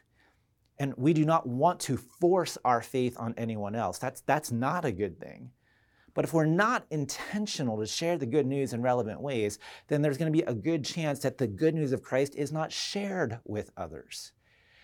And 0.77 0.93
we 0.95 1.13
do 1.13 1.25
not 1.25 1.47
want 1.47 1.79
to 1.81 1.97
force 1.97 2.57
our 2.63 2.81
faith 2.81 3.15
on 3.19 3.33
anyone 3.37 3.75
else. 3.75 3.97
That's, 3.97 4.21
that's 4.21 4.51
not 4.51 4.85
a 4.85 4.91
good 4.91 5.19
thing. 5.19 5.51
But 6.19 6.25
if 6.25 6.33
we're 6.33 6.43
not 6.43 6.85
intentional 6.89 7.77
to 7.77 7.85
share 7.85 8.17
the 8.17 8.25
good 8.25 8.45
news 8.45 8.73
in 8.73 8.81
relevant 8.81 9.21
ways, 9.21 9.57
then 9.87 10.01
there's 10.01 10.17
going 10.17 10.29
to 10.29 10.37
be 10.37 10.43
a 10.43 10.53
good 10.53 10.83
chance 10.83 11.19
that 11.19 11.37
the 11.37 11.47
good 11.47 11.73
news 11.73 11.93
of 11.93 12.03
Christ 12.03 12.35
is 12.35 12.51
not 12.51 12.73
shared 12.73 13.39
with 13.45 13.71
others. 13.77 14.33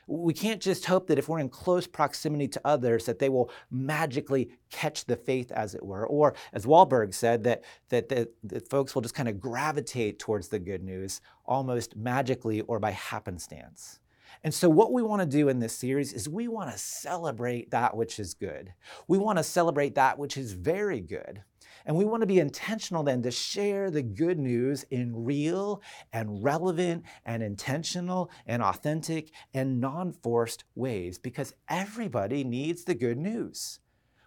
We 0.08 0.34
can't 0.34 0.62
just 0.62 0.86
hope 0.86 1.08
that 1.08 1.20
if 1.20 1.28
we're 1.28 1.40
in 1.40 1.50
close 1.50 1.88
proximity 1.88 2.48
to 2.48 2.62
others, 2.64 3.06
that 3.08 3.20
they 3.20 3.28
will 3.28 3.52
magically 3.70 4.52
catch 4.72 5.04
the 5.04 5.18
faith, 5.18 5.52
as 5.52 5.76
it 5.76 5.84
were. 5.84 6.08
Or, 6.08 6.36
as 6.54 6.66
Wahlberg 6.66 7.14
said, 7.14 7.44
that, 7.44 7.66
that, 7.90 8.08
that, 8.08 8.30
that 8.44 8.70
folks 8.70 8.96
will 8.96 9.02
just 9.02 9.14
kind 9.14 9.28
of 9.28 9.38
gravitate 9.38 10.20
towards 10.20 10.48
the 10.48 10.60
good 10.60 10.84
news 10.84 11.20
almost 11.46 11.98
magically 11.98 12.62
or 12.62 12.80
by 12.80 12.92
happenstance. 12.92 14.00
And 14.46 14.54
so, 14.54 14.70
what 14.70 14.94
we 14.94 15.02
want 15.02 15.24
to 15.24 15.26
do 15.26 15.50
in 15.50 15.58
this 15.58 15.76
series 15.76 16.14
is 16.14 16.30
we 16.30 16.48
want 16.48 16.72
to 16.72 16.78
celebrate 16.78 17.72
that 17.72 17.98
which 17.98 18.20
is 18.20 18.36
good. 18.36 18.72
We 19.08 19.18
want 19.18 19.40
to 19.40 19.44
celebrate 19.44 19.96
that 19.96 20.20
which 20.20 20.38
is 20.38 20.54
very 20.54 21.02
good. 21.02 21.42
And 21.84 21.96
we 21.96 22.06
want 22.06 22.22
to 22.22 22.28
be 22.28 22.40
intentional 22.40 23.02
then 23.02 23.24
to 23.24 23.32
share 23.32 23.90
the 23.90 24.04
good 24.04 24.38
news 24.38 24.84
in 24.92 25.26
real 25.26 25.82
and 26.14 26.44
relevant 26.44 27.06
and 27.26 27.42
intentional 27.42 28.30
and 28.46 28.62
authentic 28.62 29.32
and 29.56 29.82
non 29.82 30.12
forced 30.12 30.64
ways 30.76 31.18
because 31.18 31.56
everybody 31.68 32.44
needs 32.44 32.84
the 32.84 32.94
good 32.94 33.18
news. 33.18 33.80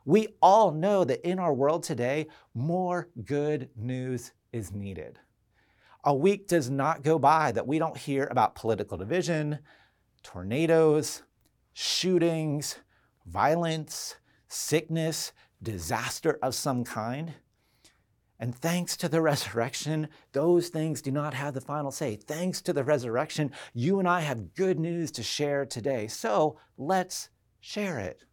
We 0.04 0.34
all 0.42 0.72
know 0.72 1.04
that 1.04 1.24
in 1.24 1.38
our 1.38 1.54
world 1.54 1.84
today, 1.84 2.26
more 2.54 3.08
good 3.24 3.70
news 3.76 4.32
is 4.52 4.72
needed. 4.72 5.20
A 6.02 6.14
week 6.14 6.48
does 6.48 6.70
not 6.70 7.02
go 7.02 7.20
by 7.20 7.52
that 7.52 7.68
we 7.68 7.78
don't 7.78 7.96
hear 7.96 8.26
about 8.30 8.56
political 8.56 8.96
division, 8.96 9.58
tornadoes, 10.28 11.22
shootings, 11.72 12.76
violence, 13.24 14.16
sickness, 14.46 15.32
disaster 15.62 16.38
of 16.42 16.54
some 16.54 16.84
kind. 16.84 17.32
And 18.38 18.54
thanks 18.54 18.94
to 18.98 19.08
the 19.08 19.22
resurrection, 19.32 20.08
those 20.32 20.68
things 20.68 21.00
do 21.00 21.10
not 21.10 21.32
have 21.32 21.54
the 21.54 21.62
final 21.62 21.90
say. 21.90 22.16
Thanks 22.16 22.60
to 22.62 22.74
the 22.74 22.84
resurrection, 22.84 23.52
you 23.72 23.98
and 24.00 24.06
I 24.06 24.20
have 24.20 24.54
good 24.54 24.78
news 24.78 25.10
to 25.12 25.22
share 25.22 25.64
today. 25.64 26.08
So 26.08 26.58
let's 26.76 27.30
share 27.60 27.98
it 27.98 28.24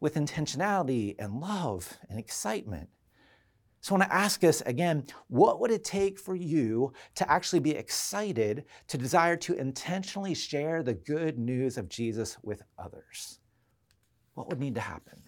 with 0.00 0.14
intentionality 0.14 1.16
and 1.18 1.38
love 1.38 1.98
and 2.08 2.18
excitement. 2.18 2.88
So 3.86 3.94
I 3.94 3.98
want 3.98 4.10
to 4.10 4.16
ask 4.16 4.42
us 4.42 4.62
again 4.62 5.04
what 5.28 5.60
would 5.60 5.70
it 5.70 5.84
take 5.84 6.18
for 6.18 6.34
you 6.34 6.92
to 7.14 7.30
actually 7.30 7.60
be 7.60 7.70
excited 7.70 8.64
to 8.88 8.98
desire 8.98 9.36
to 9.36 9.54
intentionally 9.54 10.34
share 10.34 10.82
the 10.82 10.94
good 10.94 11.38
news 11.38 11.78
of 11.78 11.88
Jesus 11.88 12.36
with 12.42 12.62
others? 12.76 13.38
What 14.34 14.48
would 14.48 14.58
need 14.58 14.74
to 14.74 14.80
happen? 14.80 15.22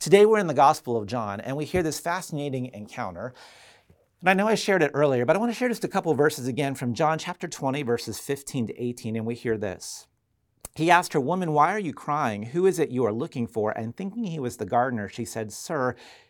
Today 0.00 0.26
we're 0.26 0.40
in 0.40 0.48
the 0.48 0.54
Gospel 0.54 0.96
of 0.96 1.06
John 1.06 1.40
and 1.40 1.56
we 1.56 1.64
hear 1.64 1.84
this 1.84 2.00
fascinating 2.00 2.74
encounter. 2.74 3.32
And 4.22 4.28
I 4.28 4.34
know 4.34 4.48
I 4.48 4.56
shared 4.56 4.82
it 4.82 4.90
earlier, 4.92 5.24
but 5.24 5.36
I 5.36 5.38
want 5.38 5.52
to 5.52 5.56
share 5.56 5.68
just 5.68 5.84
a 5.84 5.88
couple 5.88 6.12
verses 6.14 6.48
again 6.48 6.74
from 6.74 6.94
John 6.94 7.16
chapter 7.16 7.46
20, 7.46 7.84
verses 7.84 8.18
15 8.18 8.66
to 8.66 8.82
18, 8.82 9.14
and 9.14 9.24
we 9.24 9.36
hear 9.36 9.56
this. 9.56 10.08
He 10.74 10.90
asked 10.90 11.12
her, 11.12 11.20
Woman, 11.20 11.52
why 11.52 11.72
are 11.74 11.78
you 11.78 11.92
crying? 11.92 12.44
Who 12.44 12.66
is 12.66 12.78
it 12.78 12.90
you 12.90 13.04
are 13.04 13.12
looking 13.12 13.46
for? 13.46 13.70
And 13.70 13.96
thinking 13.96 14.24
he 14.24 14.38
was 14.40 14.56
the 14.56 14.66
gardener, 14.66 15.08
she 15.08 15.24
said, 15.24 15.52
Sir, 15.52 15.96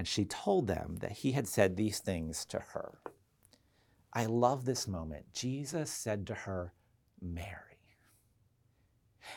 and 0.00 0.08
she 0.08 0.24
told 0.24 0.66
them 0.66 0.96
that 1.00 1.12
he 1.12 1.32
had 1.32 1.46
said 1.46 1.76
these 1.76 1.98
things 1.98 2.46
to 2.46 2.58
her. 2.58 3.00
I 4.14 4.24
love 4.24 4.64
this 4.64 4.88
moment. 4.88 5.26
Jesus 5.34 5.90
said 5.90 6.26
to 6.28 6.34
her, 6.34 6.72
Mary. 7.20 7.92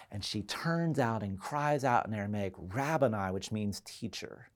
And 0.09 0.23
she 0.23 0.41
turns 0.41 0.99
out 0.99 1.21
and 1.21 1.37
cries 1.37 1.83
out 1.83 2.05
in 2.07 2.13
Aramaic, 2.13 2.53
Rabboni, 2.57 3.33
which 3.33 3.51
means 3.51 3.81
teacher 3.81 4.51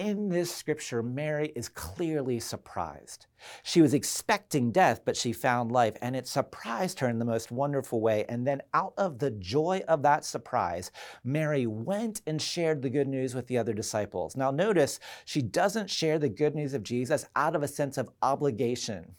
in 0.00 0.30
this 0.30 0.52
scripture, 0.54 1.02
Mary 1.02 1.52
is 1.54 1.68
clearly 1.68 2.40
surprised. 2.40 3.26
She 3.62 3.82
was 3.82 3.92
expecting 3.92 4.72
death, 4.72 5.02
but 5.04 5.14
she 5.14 5.34
found 5.34 5.70
life, 5.70 5.94
and 6.00 6.16
it 6.16 6.26
surprised 6.26 7.00
her 7.00 7.08
in 7.10 7.18
the 7.18 7.26
most 7.26 7.52
wonderful 7.52 8.00
way. 8.00 8.24
And 8.26 8.46
then, 8.46 8.62
out 8.72 8.94
of 8.96 9.18
the 9.18 9.30
joy 9.30 9.82
of 9.86 10.02
that 10.02 10.24
surprise, 10.24 10.90
Mary 11.22 11.66
went 11.66 12.22
and 12.26 12.40
shared 12.40 12.80
the 12.80 12.88
good 12.88 13.08
news 13.08 13.34
with 13.34 13.46
the 13.46 13.58
other 13.58 13.74
disciples. 13.74 14.36
Now, 14.36 14.50
notice 14.50 15.00
she 15.26 15.42
doesn't 15.42 15.90
share 15.90 16.18
the 16.18 16.30
good 16.30 16.54
news 16.54 16.72
of 16.72 16.82
Jesus 16.82 17.26
out 17.36 17.54
of 17.54 17.62
a 17.62 17.68
sense 17.68 17.98
of 17.98 18.08
obligation 18.22 19.16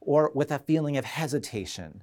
or 0.00 0.32
with 0.34 0.50
a 0.50 0.58
feeling 0.58 0.96
of 0.96 1.04
hesitation. 1.04 2.02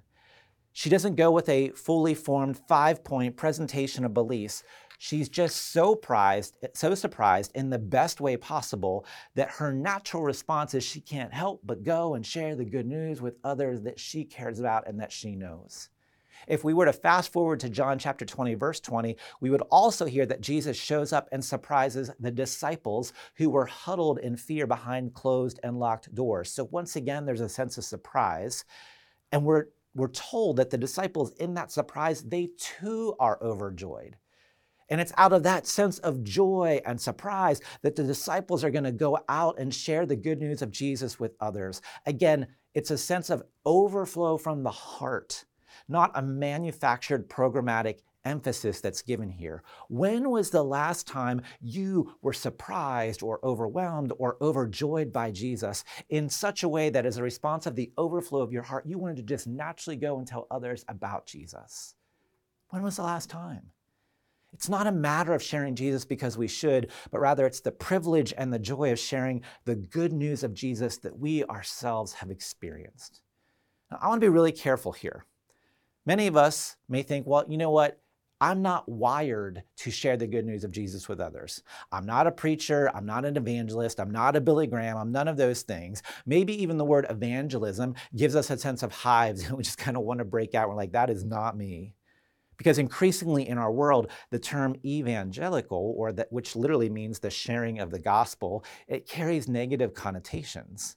She 0.73 0.91
doesn't 0.91 1.15
go 1.15 1.31
with 1.31 1.49
a 1.49 1.69
fully 1.69 2.13
formed 2.13 2.59
five 2.67 3.03
point 3.03 3.35
presentation 3.35 4.05
of 4.05 4.13
beliefs. 4.13 4.63
She's 5.03 5.29
just 5.29 5.71
so 5.71 5.95
prized, 5.95 6.57
so 6.75 6.93
surprised 6.93 7.53
in 7.55 7.71
the 7.71 7.79
best 7.79 8.21
way 8.21 8.37
possible 8.37 9.03
that 9.33 9.49
her 9.49 9.73
natural 9.73 10.21
response 10.21 10.75
is 10.75 10.83
she 10.83 11.01
can't 11.01 11.33
help 11.33 11.61
but 11.63 11.83
go 11.83 12.13
and 12.13 12.23
share 12.23 12.55
the 12.55 12.65
good 12.65 12.85
news 12.85 13.19
with 13.19 13.39
others 13.43 13.81
that 13.81 13.99
she 13.99 14.23
cares 14.23 14.59
about 14.59 14.87
and 14.87 14.99
that 14.99 15.11
she 15.11 15.35
knows. 15.35 15.89
If 16.47 16.63
we 16.63 16.75
were 16.75 16.85
to 16.85 16.93
fast 16.93 17.33
forward 17.33 17.59
to 17.61 17.69
John 17.71 17.97
chapter 17.97 18.25
20, 18.25 18.53
verse 18.53 18.79
20, 18.79 19.17
we 19.39 19.49
would 19.49 19.63
also 19.71 20.05
hear 20.05 20.27
that 20.27 20.41
Jesus 20.41 20.77
shows 20.77 21.11
up 21.11 21.27
and 21.31 21.43
surprises 21.43 22.11
the 22.19 22.29
disciples 22.29 23.11
who 23.37 23.49
were 23.49 23.65
huddled 23.65 24.19
in 24.19 24.37
fear 24.37 24.67
behind 24.67 25.15
closed 25.15 25.59
and 25.63 25.79
locked 25.79 26.13
doors. 26.13 26.51
So 26.51 26.65
once 26.65 26.95
again, 26.95 27.25
there's 27.25 27.41
a 27.41 27.49
sense 27.49 27.79
of 27.79 27.85
surprise. 27.85 28.65
And 29.31 29.45
we're, 29.45 29.65
we're 29.95 30.09
told 30.09 30.57
that 30.57 30.69
the 30.69 30.77
disciples 30.77 31.31
in 31.39 31.55
that 31.55 31.71
surprise, 31.71 32.21
they 32.21 32.51
too 32.59 33.15
are 33.19 33.39
overjoyed. 33.41 34.17
And 34.91 34.99
it's 34.99 35.13
out 35.17 35.31
of 35.31 35.43
that 35.43 35.65
sense 35.65 35.99
of 35.99 36.21
joy 36.21 36.81
and 36.85 36.99
surprise 36.99 37.61
that 37.81 37.95
the 37.95 38.03
disciples 38.03 38.63
are 38.63 38.69
going 38.69 38.83
to 38.83 38.91
go 38.91 39.17
out 39.29 39.57
and 39.57 39.73
share 39.73 40.05
the 40.05 40.17
good 40.17 40.39
news 40.39 40.61
of 40.61 40.69
Jesus 40.69 41.17
with 41.17 41.33
others. 41.39 41.81
Again, 42.05 42.47
it's 42.73 42.91
a 42.91 42.97
sense 42.97 43.29
of 43.29 43.43
overflow 43.65 44.37
from 44.37 44.63
the 44.63 44.69
heart, 44.69 45.45
not 45.87 46.11
a 46.13 46.21
manufactured 46.21 47.29
programmatic 47.29 47.99
emphasis 48.25 48.81
that's 48.81 49.01
given 49.01 49.29
here. 49.29 49.63
When 49.87 50.29
was 50.29 50.49
the 50.49 50.63
last 50.63 51.07
time 51.07 51.41
you 51.61 52.15
were 52.21 52.33
surprised 52.33 53.23
or 53.23 53.39
overwhelmed 53.45 54.11
or 54.17 54.37
overjoyed 54.41 55.13
by 55.13 55.31
Jesus 55.31 55.85
in 56.09 56.29
such 56.29 56.63
a 56.63 56.69
way 56.69 56.89
that 56.89 57.05
as 57.05 57.17
a 57.17 57.23
response 57.23 57.65
of 57.65 57.77
the 57.77 57.91
overflow 57.97 58.41
of 58.41 58.51
your 58.51 58.63
heart, 58.63 58.85
you 58.85 58.99
wanted 58.99 59.17
to 59.17 59.23
just 59.23 59.47
naturally 59.47 59.95
go 59.95 60.17
and 60.17 60.27
tell 60.27 60.47
others 60.51 60.83
about 60.89 61.25
Jesus? 61.25 61.95
When 62.69 62.83
was 62.83 62.97
the 62.97 63.03
last 63.03 63.29
time? 63.29 63.71
It's 64.53 64.69
not 64.69 64.87
a 64.87 64.91
matter 64.91 65.33
of 65.33 65.41
sharing 65.41 65.75
Jesus 65.75 66.05
because 66.05 66.37
we 66.37 66.47
should, 66.47 66.91
but 67.09 67.21
rather 67.21 67.45
it's 67.45 67.61
the 67.61 67.71
privilege 67.71 68.33
and 68.37 68.51
the 68.51 68.59
joy 68.59 68.91
of 68.91 68.99
sharing 68.99 69.43
the 69.65 69.75
good 69.75 70.11
news 70.11 70.43
of 70.43 70.53
Jesus 70.53 70.97
that 70.97 71.17
we 71.17 71.43
ourselves 71.45 72.13
have 72.13 72.29
experienced. 72.29 73.21
Now, 73.89 73.99
I 74.01 74.07
want 74.07 74.21
to 74.21 74.25
be 74.25 74.29
really 74.29 74.51
careful 74.51 74.91
here. 74.91 75.25
Many 76.05 76.27
of 76.27 76.35
us 76.35 76.75
may 76.89 77.03
think, 77.03 77.27
well, 77.27 77.45
you 77.47 77.57
know 77.57 77.71
what? 77.71 77.99
I'm 78.41 78.63
not 78.63 78.89
wired 78.89 79.61
to 79.77 79.91
share 79.91 80.17
the 80.17 80.25
good 80.25 80.47
news 80.47 80.63
of 80.63 80.71
Jesus 80.71 81.07
with 81.07 81.21
others. 81.21 81.61
I'm 81.91 82.07
not 82.07 82.25
a 82.25 82.31
preacher. 82.31 82.89
I'm 82.91 83.05
not 83.05 83.23
an 83.23 83.37
evangelist. 83.37 83.99
I'm 83.99 84.09
not 84.09 84.35
a 84.35 84.41
Billy 84.41 84.65
Graham. 84.65 84.97
I'm 84.97 85.11
none 85.11 85.27
of 85.27 85.37
those 85.37 85.61
things. 85.61 86.01
Maybe 86.25 86.59
even 86.63 86.77
the 86.77 86.85
word 86.85 87.05
evangelism 87.07 87.93
gives 88.15 88.35
us 88.35 88.49
a 88.49 88.57
sense 88.57 88.81
of 88.81 88.91
hives 88.91 89.43
and 89.47 89.55
we 89.55 89.63
just 89.63 89.77
kind 89.77 89.95
of 89.95 90.03
want 90.03 90.17
to 90.17 90.25
break 90.25 90.55
out. 90.55 90.67
We're 90.67 90.75
like, 90.75 90.93
that 90.93 91.11
is 91.11 91.23
not 91.23 91.55
me. 91.55 91.93
Because 92.61 92.77
increasingly 92.77 93.49
in 93.49 93.57
our 93.57 93.71
world, 93.71 94.11
the 94.29 94.37
term 94.37 94.75
evangelical, 94.85 95.95
or 95.97 96.11
that 96.11 96.31
which 96.31 96.55
literally 96.55 96.91
means 96.91 97.17
the 97.17 97.31
sharing 97.31 97.79
of 97.79 97.89
the 97.89 97.97
gospel, 97.97 98.63
it 98.87 99.07
carries 99.07 99.47
negative 99.47 99.95
connotations. 99.95 100.95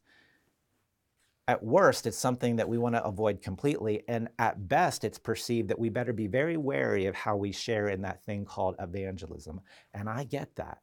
At 1.49 1.63
worst, 1.63 2.07
it's 2.07 2.19
something 2.19 2.57
that 2.57 2.69
we 2.69 2.77
want 2.77 2.97
to 2.97 3.05
avoid 3.05 3.41
completely. 3.41 4.05
And 4.09 4.29
at 4.39 4.69
best, 4.69 5.05
it's 5.05 5.19
perceived 5.19 5.69
that 5.69 5.79
we 5.79 5.89
better 5.89 6.13
be 6.13 6.27
very 6.27 6.59
wary 6.59 7.07
of 7.07 7.15
how 7.15 7.35
we 7.35 7.51
share 7.51 7.89
in 7.89 8.03
that 8.03 8.23
thing 8.27 8.45
called 8.45 8.77
evangelism. 8.79 9.63
And 9.95 10.07
I 10.07 10.25
get 10.25 10.55
that. 10.57 10.83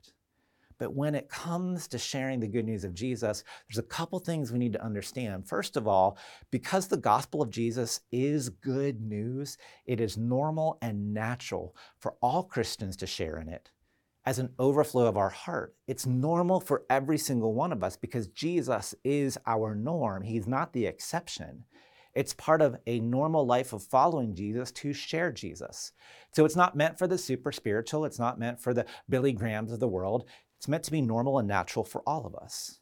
But 0.82 0.96
when 0.96 1.14
it 1.14 1.30
comes 1.30 1.88
to 1.90 2.00
sharing 2.00 2.40
the 2.40 2.48
good 2.48 2.66
news 2.66 2.84
of 2.84 2.96
Jesus, 2.96 3.44
there's 3.70 3.78
a 3.78 3.88
couple 3.88 4.18
things 4.18 4.52
we 4.52 4.58
need 4.58 4.74
to 4.74 4.84
understand. 4.84 5.48
First 5.48 5.78
of 5.78 5.88
all, 5.88 6.18
because 6.50 6.88
the 6.88 6.98
gospel 6.98 7.40
of 7.44 7.52
Jesus 7.52 8.00
is 8.12 8.50
good 8.50 9.00
news, 9.00 9.60
it 9.86 10.02
is 10.02 10.18
normal 10.18 10.80
and 10.82 11.14
natural 11.14 11.76
for 12.00 12.16
all 12.20 12.42
Christians 12.42 12.98
to 12.98 13.06
share 13.06 13.38
in 13.38 13.48
it 13.48 13.70
as 14.26 14.40
an 14.40 14.50
overflow 14.58 15.06
of 15.06 15.18
our 15.18 15.30
heart. 15.30 15.76
It's 15.88 16.08
normal 16.08 16.60
for 16.60 16.84
every 16.90 17.20
single 17.20 17.54
one 17.54 17.72
of 17.72 17.84
us 17.84 17.96
because 17.96 18.30
Jesus 18.30 18.96
is 19.04 19.38
our 19.46 19.76
norm. 19.76 20.24
He's 20.24 20.48
not 20.48 20.74
the 20.74 20.88
exception. 20.88 21.66
It's 22.16 22.34
part 22.34 22.62
of 22.64 22.78
a 22.88 23.00
normal 23.00 23.46
life 23.46 23.72
of 23.72 23.84
following 23.84 24.34
Jesus 24.34 24.72
to 24.72 24.94
share 24.94 25.32
Jesus. 25.32 25.92
So 26.34 26.44
it's 26.44 26.56
not 26.56 26.76
meant 26.76 26.98
for 26.98 27.08
the 27.08 27.20
super 27.20 27.52
spiritual, 27.52 28.04
it's 28.04 28.20
not 28.20 28.40
meant 28.40 28.60
for 28.60 28.74
the 28.74 28.86
Billy 29.08 29.32
Grahams 29.32 29.72
of 29.72 29.80
the 29.80 29.88
world. 29.88 30.28
It's 30.62 30.68
meant 30.68 30.84
to 30.84 30.92
be 30.92 31.02
normal 31.02 31.40
and 31.40 31.48
natural 31.48 31.84
for 31.84 32.04
all 32.06 32.24
of 32.24 32.36
us. 32.36 32.82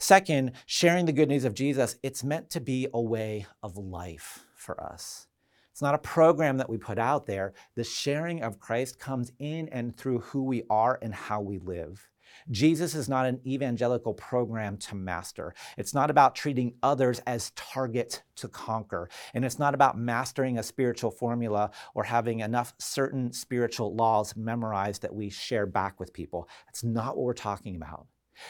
Second, 0.00 0.54
sharing 0.66 1.06
the 1.06 1.12
good 1.12 1.28
news 1.28 1.44
of 1.44 1.54
Jesus, 1.54 1.94
it's 2.02 2.24
meant 2.24 2.50
to 2.50 2.60
be 2.60 2.88
a 2.92 3.00
way 3.00 3.46
of 3.62 3.76
life 3.76 4.44
for 4.56 4.82
us. 4.82 5.28
It's 5.70 5.80
not 5.80 5.94
a 5.94 5.98
program 5.98 6.56
that 6.56 6.68
we 6.68 6.78
put 6.78 6.98
out 6.98 7.26
there. 7.26 7.54
The 7.76 7.84
sharing 7.84 8.42
of 8.42 8.58
Christ 8.58 8.98
comes 8.98 9.30
in 9.38 9.68
and 9.68 9.96
through 9.96 10.18
who 10.18 10.42
we 10.42 10.64
are 10.68 10.98
and 11.00 11.14
how 11.14 11.40
we 11.40 11.58
live. 11.58 12.10
Jesus 12.50 12.94
is 12.94 13.08
not 13.08 13.26
an 13.26 13.40
evangelical 13.46 14.14
program 14.14 14.76
to 14.78 14.94
master. 14.94 15.54
It's 15.76 15.94
not 15.94 16.10
about 16.10 16.34
treating 16.34 16.74
others 16.82 17.20
as 17.26 17.50
targets 17.52 18.22
to 18.36 18.48
conquer. 18.48 19.08
And 19.34 19.44
it's 19.44 19.58
not 19.58 19.74
about 19.74 19.98
mastering 19.98 20.58
a 20.58 20.62
spiritual 20.62 21.10
formula 21.10 21.70
or 21.94 22.04
having 22.04 22.40
enough 22.40 22.74
certain 22.78 23.32
spiritual 23.32 23.94
laws 23.94 24.34
memorized 24.36 25.02
that 25.02 25.14
we 25.14 25.30
share 25.30 25.66
back 25.66 26.00
with 26.00 26.12
people. 26.12 26.48
That's 26.66 26.84
not 26.84 27.16
what 27.16 27.24
we're 27.24 27.34
talking 27.34 27.76
about. 27.76 28.06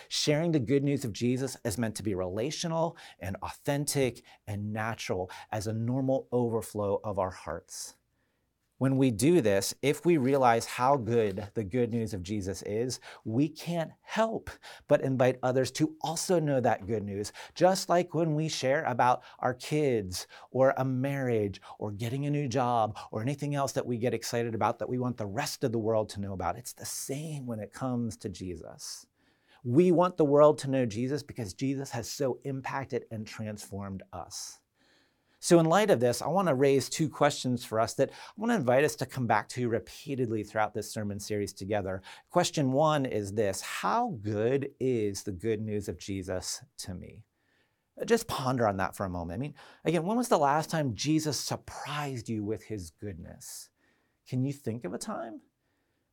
Sharing 0.08 0.52
the 0.52 0.60
good 0.60 0.84
news 0.84 1.04
of 1.04 1.12
Jesus 1.12 1.56
is 1.64 1.78
meant 1.78 1.96
to 1.96 2.02
be 2.02 2.14
relational 2.14 2.96
and 3.18 3.36
authentic 3.42 4.22
and 4.46 4.72
natural 4.72 5.30
as 5.50 5.66
a 5.66 5.72
normal 5.72 6.28
overflow 6.32 7.00
of 7.04 7.18
our 7.18 7.30
hearts. 7.30 7.94
When 8.82 8.96
we 8.96 9.12
do 9.12 9.40
this, 9.40 9.72
if 9.80 10.04
we 10.04 10.16
realize 10.16 10.66
how 10.66 10.96
good 10.96 11.46
the 11.54 11.62
good 11.62 11.92
news 11.92 12.14
of 12.14 12.24
Jesus 12.24 12.62
is, 12.62 12.98
we 13.24 13.48
can't 13.48 13.92
help 14.00 14.50
but 14.88 15.02
invite 15.02 15.38
others 15.44 15.70
to 15.70 15.94
also 16.00 16.40
know 16.40 16.58
that 16.60 16.88
good 16.88 17.04
news. 17.04 17.32
Just 17.54 17.88
like 17.88 18.12
when 18.12 18.34
we 18.34 18.48
share 18.48 18.82
about 18.86 19.22
our 19.38 19.54
kids 19.54 20.26
or 20.50 20.74
a 20.76 20.84
marriage 20.84 21.60
or 21.78 21.92
getting 21.92 22.26
a 22.26 22.30
new 22.30 22.48
job 22.48 22.98
or 23.12 23.22
anything 23.22 23.54
else 23.54 23.70
that 23.70 23.86
we 23.86 23.98
get 23.98 24.14
excited 24.14 24.52
about 24.52 24.80
that 24.80 24.88
we 24.88 24.98
want 24.98 25.16
the 25.16 25.26
rest 25.26 25.62
of 25.62 25.70
the 25.70 25.78
world 25.78 26.08
to 26.08 26.20
know 26.20 26.32
about. 26.32 26.58
It's 26.58 26.72
the 26.72 26.84
same 26.84 27.46
when 27.46 27.60
it 27.60 27.72
comes 27.72 28.16
to 28.16 28.28
Jesus. 28.28 29.06
We 29.62 29.92
want 29.92 30.16
the 30.16 30.24
world 30.24 30.58
to 30.58 30.70
know 30.70 30.86
Jesus 30.86 31.22
because 31.22 31.54
Jesus 31.54 31.92
has 31.92 32.10
so 32.10 32.40
impacted 32.42 33.04
and 33.12 33.24
transformed 33.24 34.02
us. 34.12 34.58
So, 35.44 35.58
in 35.58 35.66
light 35.66 35.90
of 35.90 35.98
this, 35.98 36.22
I 36.22 36.28
want 36.28 36.46
to 36.46 36.54
raise 36.54 36.88
two 36.88 37.08
questions 37.08 37.64
for 37.64 37.80
us 37.80 37.94
that 37.94 38.10
I 38.10 38.40
want 38.40 38.52
to 38.52 38.56
invite 38.56 38.84
us 38.84 38.94
to 38.94 39.06
come 39.06 39.26
back 39.26 39.48
to 39.50 39.68
repeatedly 39.68 40.44
throughout 40.44 40.72
this 40.72 40.88
sermon 40.88 41.18
series 41.18 41.52
together. 41.52 42.00
Question 42.30 42.70
one 42.70 43.04
is 43.04 43.32
this 43.32 43.60
How 43.60 44.16
good 44.22 44.70
is 44.78 45.24
the 45.24 45.32
good 45.32 45.60
news 45.60 45.88
of 45.88 45.98
Jesus 45.98 46.62
to 46.78 46.94
me? 46.94 47.24
Just 48.06 48.28
ponder 48.28 48.68
on 48.68 48.76
that 48.76 48.94
for 48.94 49.04
a 49.04 49.10
moment. 49.10 49.36
I 49.36 49.40
mean, 49.40 49.54
again, 49.84 50.06
when 50.06 50.16
was 50.16 50.28
the 50.28 50.38
last 50.38 50.70
time 50.70 50.94
Jesus 50.94 51.40
surprised 51.40 52.28
you 52.28 52.44
with 52.44 52.62
his 52.62 52.92
goodness? 52.92 53.68
Can 54.28 54.44
you 54.44 54.52
think 54.52 54.84
of 54.84 54.94
a 54.94 54.98
time? 54.98 55.40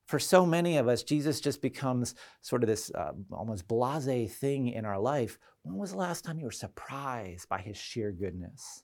for 0.08 0.18
so 0.18 0.44
many 0.44 0.76
of 0.78 0.88
us, 0.88 1.04
Jesus 1.04 1.40
just 1.40 1.62
becomes 1.62 2.16
sort 2.42 2.64
of 2.64 2.68
this 2.68 2.90
uh, 2.96 3.12
almost 3.32 3.68
blase 3.68 4.34
thing 4.36 4.70
in 4.70 4.84
our 4.84 4.98
life. 4.98 5.38
When 5.62 5.78
was 5.78 5.92
the 5.92 5.98
last 5.98 6.26
time 6.26 6.40
you 6.40 6.46
were 6.46 6.52
surprised 6.52 7.48
by 7.48 7.62
his 7.62 7.78
sheer 7.78 8.12
goodness? 8.12 8.82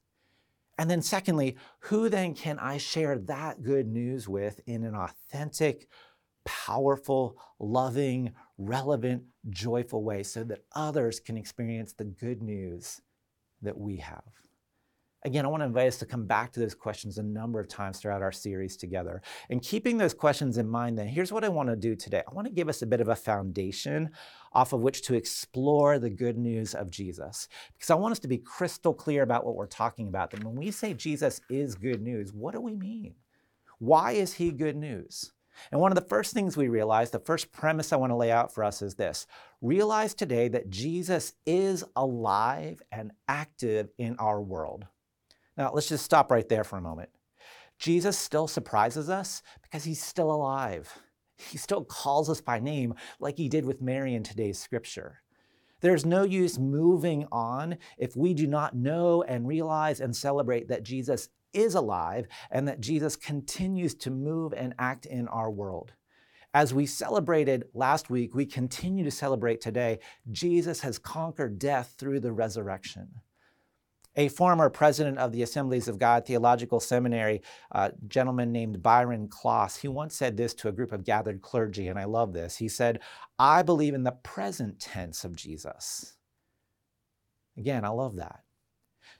And 0.78 0.90
then, 0.90 1.02
secondly, 1.02 1.56
who 1.80 2.10
then 2.10 2.34
can 2.34 2.60
I 2.60 2.78
share 2.78 3.18
that 3.20 3.64
good 3.64 3.88
news 3.88 4.28
with 4.28 4.60
in 4.66 4.84
an 4.84 4.96
authentic, 4.96 5.88
powerful, 6.44 7.40
loving, 7.60 8.34
relevant, 8.58 9.24
joyful 9.50 10.04
way 10.04 10.24
so 10.24 10.44
that 10.44 10.66
others 10.76 11.20
can 11.20 11.38
experience 11.38 11.94
the 11.94 12.04
good 12.04 12.42
news 12.42 13.02
that 13.62 13.78
we 13.78 13.98
have? 13.98 14.44
Again, 15.26 15.44
I 15.44 15.48
want 15.48 15.62
to 15.62 15.66
invite 15.66 15.88
us 15.88 15.98
to 15.98 16.06
come 16.06 16.28
back 16.28 16.52
to 16.52 16.60
those 16.60 16.76
questions 16.76 17.18
a 17.18 17.24
number 17.24 17.60
of 17.60 17.68
times 17.68 17.98
throughout 17.98 18.22
our 18.22 18.32
series 18.32 18.78
together. 18.78 19.24
And 19.50 19.60
keeping 19.60 19.98
those 19.98 20.14
questions 20.14 20.60
in 20.60 20.70
mind, 20.70 21.00
then, 21.00 21.08
here's 21.08 21.32
what 21.32 21.44
I 21.44 21.50
want 21.50 21.68
to 21.70 21.76
do 21.76 21.96
today. 21.96 22.22
I 22.30 22.34
want 22.36 22.46
to 22.46 22.54
give 22.54 22.70
us 22.70 22.84
a 22.84 22.86
bit 22.86 23.02
of 23.02 23.08
a 23.08 23.16
foundation 23.16 24.12
off 24.54 24.72
of 24.72 24.82
which 24.82 25.02
to 25.02 25.16
explore 25.16 25.98
the 25.98 26.12
good 26.12 26.38
news 26.38 26.76
of 26.76 26.92
Jesus. 26.92 27.48
Because 27.74 27.90
I 27.90 27.96
want 27.96 28.12
us 28.12 28.20
to 28.20 28.28
be 28.28 28.38
crystal 28.38 28.94
clear 28.94 29.24
about 29.24 29.44
what 29.44 29.56
we're 29.56 29.66
talking 29.66 30.10
about. 30.10 30.30
That 30.30 30.44
when 30.44 30.56
we 30.56 30.70
say 30.70 30.94
Jesus 30.94 31.42
is 31.50 31.74
good 31.74 32.04
news, 32.04 32.32
what 32.32 32.54
do 32.54 32.62
we 32.62 32.76
mean? 32.76 33.16
Why 33.80 34.12
is 34.12 34.34
he 34.34 34.52
good 34.52 34.76
news? 34.76 35.32
And 35.72 35.82
one 35.82 35.92
of 35.92 35.96
the 35.96 36.08
first 36.08 36.36
things 36.36 36.56
we 36.56 36.68
realize, 36.68 37.10
the 37.10 37.18
first 37.18 37.52
premise 37.52 37.92
I 37.92 37.96
want 37.96 38.12
to 38.12 38.16
lay 38.16 38.32
out 38.32 38.54
for 38.54 38.64
us 38.64 38.84
is 38.84 38.94
this 38.94 39.26
realize 39.60 40.14
today 40.14 40.50
that 40.50 40.70
Jesus 40.70 41.34
is 41.48 41.84
alive 41.96 42.84
and 42.92 43.12
active 43.28 43.90
in 43.98 44.18
our 44.20 44.40
world. 44.40 44.86
Now, 45.58 45.72
let's 45.74 45.89
just 45.89 46.06
stop 46.06 46.32
right 46.32 46.48
there 46.48 46.63
for 46.63 46.78
a 46.78 46.82
moment. 46.82 47.10
Jesus 47.80 48.18
still 48.18 48.48
surprises 48.48 49.10
us 49.10 49.41
because 49.62 49.84
he's 49.84 50.02
still 50.02 50.32
alive. 50.32 50.91
He 51.38 51.58
still 51.58 51.84
calls 51.84 52.30
us 52.30 52.41
by 52.41 52.60
name 52.60 52.96
like 53.20 53.38
he 53.38 53.50
did 53.50 53.65
with 53.65 53.82
Mary 53.82 54.13
in 54.13 54.24
today's 54.24 54.60
scripture. 54.60 55.22
There's 55.82 56.06
no 56.06 56.24
use 56.24 56.58
moving 56.58 57.28
on 57.32 57.78
if 57.98 58.15
we 58.15 58.34
do 58.34 58.48
not 58.48 58.76
know 58.76 59.24
and 59.24 59.48
realize 59.48 60.00
and 60.00 60.15
celebrate 60.15 60.70
that 60.70 60.84
Jesus 60.84 61.30
is 61.54 61.76
alive 61.76 62.28
and 62.50 62.68
that 62.68 62.82
Jesus 62.82 63.15
continues 63.15 63.94
to 63.96 64.12
move 64.12 64.54
and 64.54 64.74
act 64.80 65.06
in 65.06 65.28
our 65.28 65.52
world. 65.52 65.94
As 66.54 66.74
we 66.74 66.86
celebrated 66.86 67.65
last 67.74 68.10
week, 68.10 68.34
we 68.34 68.46
continue 68.46 69.04
to 69.04 69.12
celebrate 69.12 69.60
today. 69.60 70.00
Jesus 70.32 70.80
has 70.82 70.98
conquered 70.98 71.60
death 71.60 71.96
through 71.98 72.22
the 72.22 72.32
resurrection 72.32 73.10
a 74.15 74.30
former 74.30 74.69
president 74.69 75.17
of 75.17 75.32
the 75.32 75.43
Assemblies 75.43 75.88
of 75.88 75.99
God 75.99 76.25
Theological 76.25 76.80
Seminary, 76.80 77.41
a 77.71 77.91
gentleman 78.08 78.51
named 78.51 78.82
Byron 78.82 79.28
Klaus, 79.28 79.78
he 79.78 79.88
once 79.88 80.15
said 80.15 80.38
this 80.38 80.54
to 80.56 80.69
a 80.69 80.73
group 80.73 80.91
of 80.91 81.04
gathered 81.04 81.41
clergy, 81.41 81.88
and 81.88 81.99
I 81.99 82.06
love 82.06 82.34
this. 82.34 82.58
He 82.58 82.69
said, 82.69 82.99
I 83.38 83.62
believe 83.62 83.93
in 83.93 84.04
the 84.04 84.12
present 84.12 84.80
tense 84.80 85.23
of 85.23 85.36
Jesus. 85.36 86.13
Again, 87.58 87.86
I 87.86 87.89
love 87.89 88.15
that. 88.17 88.41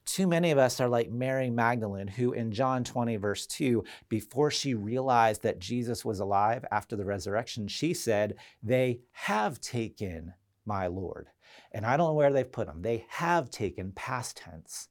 Too 0.05 0.27
many 0.27 0.51
of 0.51 0.58
us 0.58 0.79
are 0.79 0.88
like 0.88 1.10
Mary 1.10 1.49
Magdalene, 1.49 2.08
who 2.08 2.31
in 2.31 2.51
John 2.51 2.84
20, 2.84 3.15
verse 3.17 3.47
2, 3.47 3.84
before 4.08 4.51
she 4.51 4.75
realized 4.75 5.41
that 5.41 5.60
Jesus 5.60 6.05
was 6.05 6.19
alive 6.19 6.63
after 6.71 6.95
the 6.95 7.05
resurrection, 7.05 7.67
she 7.67 7.93
said, 7.93 8.36
They 8.62 8.99
have 9.12 9.60
taken 9.60 10.34
my 10.65 10.88
Lord. 10.88 11.28
And 11.71 11.86
I 11.86 11.97
don't 11.97 12.10
know 12.10 12.13
where 12.13 12.34
they've 12.34 12.51
put 12.51 12.67
him. 12.67 12.82
They 12.82 13.06
have 13.10 13.49
taken 13.49 13.91
past 13.93 14.38
tense. 14.38 14.89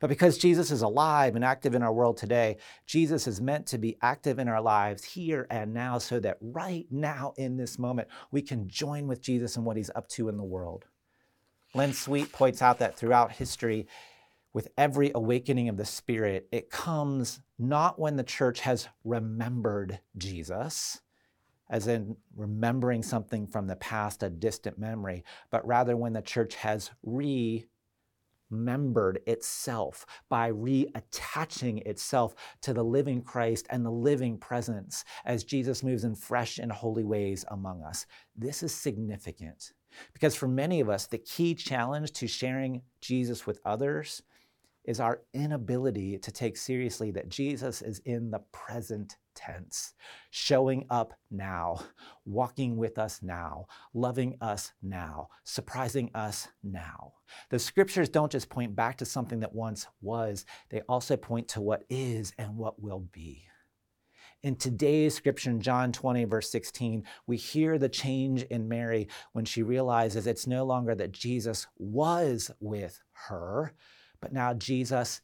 But 0.00 0.08
because 0.08 0.36
Jesus 0.36 0.72
is 0.72 0.82
alive 0.82 1.36
and 1.36 1.44
active 1.44 1.76
in 1.76 1.82
our 1.82 1.92
world 1.92 2.16
today, 2.16 2.56
Jesus 2.86 3.28
is 3.28 3.40
meant 3.40 3.66
to 3.68 3.78
be 3.78 3.98
active 4.02 4.40
in 4.40 4.48
our 4.48 4.60
lives 4.60 5.04
here 5.04 5.46
and 5.48 5.72
now 5.72 5.98
so 5.98 6.18
that 6.18 6.38
right 6.40 6.86
now 6.90 7.34
in 7.36 7.56
this 7.56 7.78
moment, 7.78 8.08
we 8.32 8.42
can 8.42 8.68
join 8.68 9.06
with 9.06 9.22
Jesus 9.22 9.56
in 9.56 9.62
what 9.62 9.76
he's 9.76 9.92
up 9.94 10.08
to 10.08 10.28
in 10.28 10.36
the 10.36 10.42
world. 10.42 10.86
Len 11.72 11.92
Sweet 11.92 12.32
points 12.32 12.60
out 12.62 12.80
that 12.80 12.96
throughout 12.96 13.30
history, 13.32 13.86
with 14.52 14.68
every 14.76 15.12
awakening 15.14 15.68
of 15.68 15.76
the 15.76 15.84
Spirit, 15.84 16.48
it 16.52 16.68
comes 16.68 17.40
not 17.58 17.98
when 17.98 18.16
the 18.16 18.22
church 18.22 18.60
has 18.60 18.88
remembered 19.04 20.00
Jesus, 20.18 21.00
as 21.72 21.88
in 21.88 22.16
remembering 22.36 23.02
something 23.02 23.46
from 23.48 23.66
the 23.66 23.76
past, 23.76 24.22
a 24.22 24.30
distant 24.30 24.78
memory, 24.78 25.24
but 25.50 25.66
rather 25.66 25.96
when 25.96 26.12
the 26.12 26.22
church 26.22 26.54
has 26.54 26.90
re 27.02 27.66
remembered 28.50 29.18
itself 29.26 30.04
by 30.28 30.52
reattaching 30.52 31.84
itself 31.86 32.34
to 32.60 32.74
the 32.74 32.84
living 32.84 33.22
Christ 33.22 33.66
and 33.70 33.82
the 33.82 33.90
living 33.90 34.36
presence 34.36 35.04
as 35.24 35.42
Jesus 35.42 35.82
moves 35.82 36.04
in 36.04 36.14
fresh 36.14 36.58
and 36.58 36.70
holy 36.70 37.02
ways 37.02 37.46
among 37.48 37.82
us. 37.82 38.04
This 38.36 38.62
is 38.62 38.74
significant 38.74 39.72
because 40.12 40.36
for 40.36 40.48
many 40.48 40.80
of 40.80 40.90
us, 40.90 41.06
the 41.06 41.16
key 41.16 41.54
challenge 41.54 42.12
to 42.12 42.26
sharing 42.26 42.82
Jesus 43.00 43.46
with 43.46 43.58
others 43.64 44.22
is 44.84 45.00
our 45.00 45.22
inability 45.32 46.18
to 46.18 46.32
take 46.32 46.56
seriously 46.56 47.10
that 47.12 47.28
Jesus 47.28 47.82
is 47.82 48.00
in 48.00 48.30
the 48.30 48.40
present 48.52 49.16
tense, 49.34 49.94
showing 50.30 50.86
up 50.90 51.14
now, 51.30 51.80
walking 52.24 52.76
with 52.76 52.98
us 52.98 53.22
now, 53.22 53.66
loving 53.94 54.36
us 54.40 54.72
now, 54.82 55.28
surprising 55.44 56.10
us 56.14 56.48
now. 56.62 57.12
The 57.50 57.58
scriptures 57.58 58.08
don't 58.08 58.32
just 58.32 58.48
point 58.48 58.74
back 58.74 58.98
to 58.98 59.04
something 59.04 59.40
that 59.40 59.54
once 59.54 59.86
was, 60.00 60.44
they 60.70 60.80
also 60.88 61.16
point 61.16 61.48
to 61.48 61.60
what 61.60 61.84
is 61.88 62.32
and 62.38 62.56
what 62.56 62.82
will 62.82 63.06
be. 63.12 63.44
In 64.42 64.56
today's 64.56 65.14
scripture 65.14 65.50
in 65.50 65.60
John 65.60 65.92
20, 65.92 66.24
verse 66.24 66.50
16, 66.50 67.04
we 67.28 67.36
hear 67.36 67.78
the 67.78 67.88
change 67.88 68.42
in 68.42 68.68
Mary 68.68 69.06
when 69.32 69.44
she 69.44 69.62
realizes 69.62 70.26
it's 70.26 70.48
no 70.48 70.64
longer 70.64 70.96
that 70.96 71.12
Jesus 71.12 71.68
was 71.78 72.50
with 72.58 73.00
her, 73.28 73.72
but 74.22 74.32
now 74.32 74.54
Jesus 74.54 75.20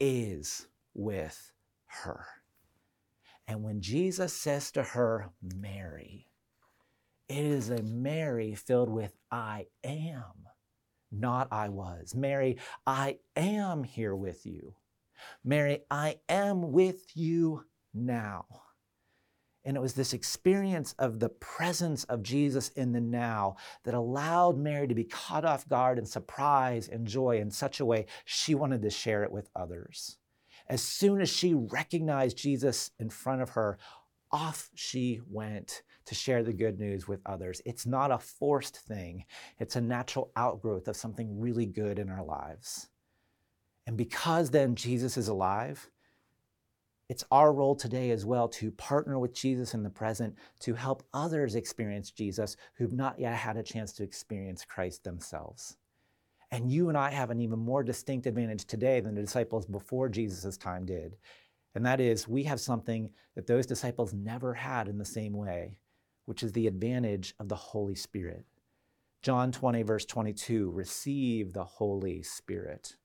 is 0.00 0.68
with 0.94 1.52
her. 1.86 2.24
And 3.48 3.62
when 3.62 3.80
Jesus 3.80 4.32
says 4.32 4.70
to 4.72 4.82
her, 4.82 5.30
Mary, 5.42 6.28
it 7.28 7.44
is 7.44 7.70
a 7.70 7.82
Mary 7.82 8.54
filled 8.54 8.88
with 8.88 9.12
I 9.30 9.66
am, 9.84 10.46
not 11.10 11.48
I 11.50 11.68
was. 11.68 12.14
Mary, 12.14 12.58
I 12.86 13.18
am 13.34 13.84
here 13.84 14.14
with 14.14 14.46
you. 14.46 14.74
Mary, 15.44 15.80
I 15.90 16.16
am 16.28 16.72
with 16.72 17.16
you 17.16 17.64
now. 17.92 18.46
And 19.66 19.76
it 19.76 19.80
was 19.80 19.94
this 19.94 20.12
experience 20.12 20.94
of 20.96 21.18
the 21.18 21.28
presence 21.28 22.04
of 22.04 22.22
Jesus 22.22 22.68
in 22.70 22.92
the 22.92 23.00
now 23.00 23.56
that 23.82 23.94
allowed 23.94 24.56
Mary 24.56 24.86
to 24.86 24.94
be 24.94 25.02
caught 25.02 25.44
off 25.44 25.68
guard 25.68 25.98
and 25.98 26.08
surprise 26.08 26.88
and 26.88 27.04
joy 27.04 27.38
in 27.38 27.50
such 27.50 27.80
a 27.80 27.84
way 27.84 28.06
she 28.24 28.54
wanted 28.54 28.80
to 28.82 28.90
share 28.90 29.24
it 29.24 29.32
with 29.32 29.50
others. 29.56 30.18
As 30.68 30.82
soon 30.82 31.20
as 31.20 31.28
she 31.28 31.52
recognized 31.52 32.38
Jesus 32.38 32.92
in 33.00 33.10
front 33.10 33.42
of 33.42 33.50
her, 33.50 33.76
off 34.30 34.70
she 34.74 35.20
went 35.28 35.82
to 36.04 36.14
share 36.14 36.44
the 36.44 36.52
good 36.52 36.78
news 36.78 37.08
with 37.08 37.20
others. 37.26 37.60
It's 37.64 37.86
not 37.86 38.12
a 38.12 38.18
forced 38.18 38.76
thing, 38.76 39.24
it's 39.58 39.74
a 39.74 39.80
natural 39.80 40.30
outgrowth 40.36 40.86
of 40.86 40.96
something 40.96 41.40
really 41.40 41.66
good 41.66 41.98
in 41.98 42.08
our 42.08 42.24
lives. 42.24 42.88
And 43.84 43.96
because 43.96 44.50
then 44.50 44.76
Jesus 44.76 45.16
is 45.16 45.26
alive, 45.26 45.90
it's 47.08 47.24
our 47.30 47.52
role 47.52 47.76
today 47.76 48.10
as 48.10 48.24
well 48.24 48.48
to 48.48 48.70
partner 48.72 49.18
with 49.18 49.34
Jesus 49.34 49.74
in 49.74 49.82
the 49.82 49.90
present 49.90 50.34
to 50.60 50.74
help 50.74 51.04
others 51.14 51.54
experience 51.54 52.10
Jesus 52.10 52.56
who've 52.74 52.92
not 52.92 53.18
yet 53.18 53.34
had 53.34 53.56
a 53.56 53.62
chance 53.62 53.92
to 53.94 54.02
experience 54.02 54.64
Christ 54.64 55.04
themselves. 55.04 55.76
And 56.50 56.70
you 56.70 56.88
and 56.88 56.98
I 56.98 57.10
have 57.10 57.30
an 57.30 57.40
even 57.40 57.58
more 57.58 57.82
distinct 57.82 58.26
advantage 58.26 58.64
today 58.64 59.00
than 59.00 59.14
the 59.14 59.20
disciples 59.20 59.66
before 59.66 60.08
Jesus' 60.08 60.56
time 60.56 60.84
did. 60.84 61.16
And 61.74 61.84
that 61.84 62.00
is, 62.00 62.26
we 62.26 62.44
have 62.44 62.60
something 62.60 63.10
that 63.34 63.46
those 63.46 63.66
disciples 63.66 64.14
never 64.14 64.54
had 64.54 64.88
in 64.88 64.98
the 64.98 65.04
same 65.04 65.34
way, 65.34 65.78
which 66.24 66.42
is 66.42 66.52
the 66.52 66.66
advantage 66.66 67.34
of 67.38 67.48
the 67.48 67.56
Holy 67.56 67.94
Spirit. 67.94 68.46
John 69.22 69.52
20, 69.52 69.82
verse 69.82 70.04
22 70.04 70.70
receive 70.70 71.52
the 71.52 71.64
Holy 71.64 72.22
Spirit. 72.22 72.96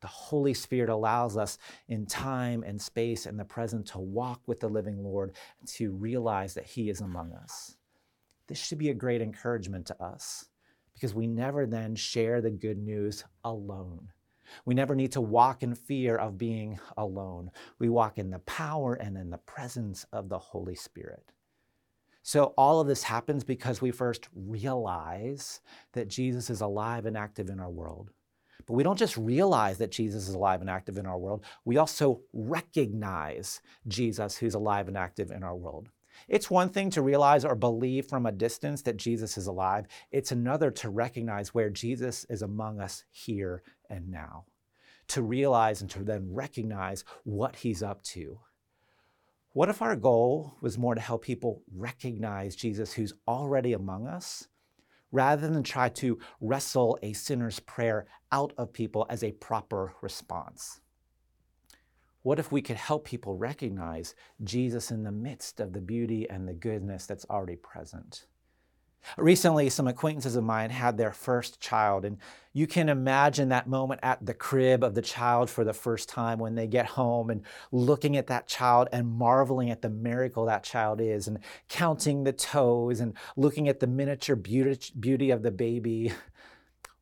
The 0.00 0.06
Holy 0.06 0.54
Spirit 0.54 0.90
allows 0.90 1.36
us 1.36 1.58
in 1.88 2.06
time 2.06 2.62
and 2.62 2.80
space 2.80 3.26
and 3.26 3.38
the 3.38 3.44
present 3.44 3.86
to 3.88 3.98
walk 3.98 4.40
with 4.46 4.60
the 4.60 4.68
living 4.68 5.02
Lord 5.02 5.34
to 5.74 5.92
realize 5.92 6.54
that 6.54 6.66
He 6.66 6.90
is 6.90 7.00
among 7.00 7.32
us. 7.32 7.76
This 8.46 8.58
should 8.58 8.78
be 8.78 8.90
a 8.90 8.94
great 8.94 9.22
encouragement 9.22 9.86
to 9.86 10.02
us 10.02 10.46
because 10.94 11.14
we 11.14 11.26
never 11.26 11.66
then 11.66 11.94
share 11.94 12.40
the 12.40 12.50
good 12.50 12.78
news 12.78 13.24
alone. 13.44 14.08
We 14.64 14.74
never 14.74 14.94
need 14.94 15.12
to 15.12 15.20
walk 15.20 15.62
in 15.62 15.74
fear 15.74 16.16
of 16.16 16.38
being 16.38 16.78
alone. 16.96 17.50
We 17.78 17.88
walk 17.88 18.18
in 18.18 18.30
the 18.30 18.38
power 18.40 18.94
and 18.94 19.16
in 19.16 19.30
the 19.30 19.38
presence 19.38 20.06
of 20.12 20.28
the 20.28 20.38
Holy 20.38 20.76
Spirit. 20.76 21.32
So, 22.22 22.54
all 22.56 22.80
of 22.80 22.88
this 22.88 23.04
happens 23.04 23.44
because 23.44 23.80
we 23.80 23.92
first 23.92 24.28
realize 24.34 25.60
that 25.92 26.08
Jesus 26.08 26.50
is 26.50 26.60
alive 26.60 27.06
and 27.06 27.16
active 27.16 27.50
in 27.50 27.60
our 27.60 27.70
world. 27.70 28.10
But 28.66 28.74
we 28.74 28.82
don't 28.82 28.98
just 28.98 29.16
realize 29.16 29.78
that 29.78 29.92
Jesus 29.92 30.28
is 30.28 30.34
alive 30.34 30.60
and 30.60 30.70
active 30.70 30.98
in 30.98 31.06
our 31.06 31.18
world, 31.18 31.44
we 31.64 31.76
also 31.76 32.20
recognize 32.32 33.60
Jesus 33.86 34.36
who's 34.36 34.54
alive 34.54 34.88
and 34.88 34.96
active 34.96 35.30
in 35.30 35.42
our 35.42 35.54
world. 35.54 35.88
It's 36.28 36.50
one 36.50 36.70
thing 36.70 36.90
to 36.90 37.02
realize 37.02 37.44
or 37.44 37.54
believe 37.54 38.06
from 38.06 38.26
a 38.26 38.32
distance 38.32 38.82
that 38.82 38.96
Jesus 38.96 39.36
is 39.36 39.46
alive, 39.46 39.86
it's 40.10 40.32
another 40.32 40.70
to 40.72 40.88
recognize 40.88 41.54
where 41.54 41.70
Jesus 41.70 42.24
is 42.28 42.42
among 42.42 42.80
us 42.80 43.04
here 43.10 43.62
and 43.88 44.10
now. 44.10 44.44
To 45.08 45.22
realize 45.22 45.82
and 45.82 45.90
to 45.90 46.02
then 46.02 46.32
recognize 46.32 47.04
what 47.24 47.56
he's 47.56 47.82
up 47.82 48.02
to. 48.04 48.40
What 49.52 49.68
if 49.68 49.80
our 49.80 49.96
goal 49.96 50.56
was 50.60 50.76
more 50.76 50.94
to 50.94 51.00
help 51.00 51.22
people 51.22 51.62
recognize 51.74 52.56
Jesus 52.56 52.92
who's 52.92 53.14
already 53.28 53.72
among 53.72 54.06
us 54.06 54.48
rather 55.12 55.48
than 55.48 55.62
try 55.62 55.88
to 55.88 56.18
wrestle 56.40 56.98
a 57.02 57.12
sinner's 57.12 57.60
prayer 57.60 58.06
out 58.32 58.52
of 58.58 58.72
people 58.72 59.06
as 59.08 59.22
a 59.22 59.32
proper 59.32 59.94
response? 60.02 60.80
What 62.22 62.38
if 62.38 62.50
we 62.50 62.60
could 62.60 62.76
help 62.76 63.04
people 63.04 63.36
recognize 63.36 64.14
Jesus 64.42 64.90
in 64.90 65.04
the 65.04 65.12
midst 65.12 65.60
of 65.60 65.72
the 65.72 65.80
beauty 65.80 66.28
and 66.28 66.48
the 66.48 66.54
goodness 66.54 67.06
that's 67.06 67.26
already 67.30 67.56
present? 67.56 68.26
Recently, 69.16 69.70
some 69.70 69.86
acquaintances 69.86 70.36
of 70.36 70.44
mine 70.44 70.70
had 70.70 70.96
their 70.96 71.12
first 71.12 71.60
child, 71.60 72.04
and 72.04 72.18
you 72.52 72.66
can 72.66 72.88
imagine 72.88 73.50
that 73.50 73.68
moment 73.68 74.00
at 74.02 74.24
the 74.24 74.34
crib 74.34 74.82
of 74.82 74.94
the 74.94 75.02
child 75.02 75.48
for 75.48 75.64
the 75.64 75.72
first 75.72 76.08
time 76.08 76.38
when 76.38 76.54
they 76.54 76.66
get 76.66 76.86
home 76.86 77.30
and 77.30 77.42
looking 77.70 78.16
at 78.16 78.26
that 78.26 78.46
child 78.46 78.88
and 78.92 79.06
marveling 79.06 79.70
at 79.70 79.82
the 79.82 79.90
miracle 79.90 80.46
that 80.46 80.64
child 80.64 81.00
is, 81.00 81.28
and 81.28 81.38
counting 81.68 82.24
the 82.24 82.32
toes 82.32 83.00
and 83.00 83.14
looking 83.36 83.68
at 83.68 83.80
the 83.80 83.86
miniature 83.86 84.36
beauty, 84.36 85.30
of 85.30 85.42
the 85.42 85.50
baby. 85.50 86.12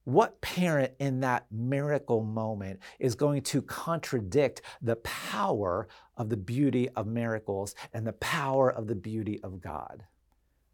What 0.04 0.42
parent 0.42 0.92
in 0.98 1.20
that 1.20 1.46
miracle 1.50 2.22
moment 2.22 2.80
is 2.98 3.14
going 3.14 3.40
to 3.44 3.62
contradict 3.62 4.60
the 4.82 4.96
power 4.96 5.88
of 6.18 6.28
the 6.28 6.36
beauty 6.36 6.90
of 6.90 7.06
miracles 7.06 7.74
and 7.94 8.06
the 8.06 8.12
power 8.12 8.70
of 8.70 8.86
the 8.86 8.94
beauty 8.94 9.40
of 9.42 9.62
God? 9.62 10.04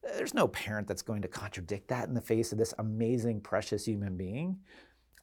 There's 0.03 0.35
no 0.35 0.49
parent 0.49 0.89
that's 0.89 1.03
going 1.03 1.23
to 1.23 1.29
contradict 1.29 1.89
that 1.89 2.09
in 2.09 2.15
the 2.15 2.21
face 2.21 2.53
of 2.53 2.59
this 2.59 2.75
amazing, 2.79 3.41
precious 3.41 3.85
human 3.85 4.17
being. 4.17 4.59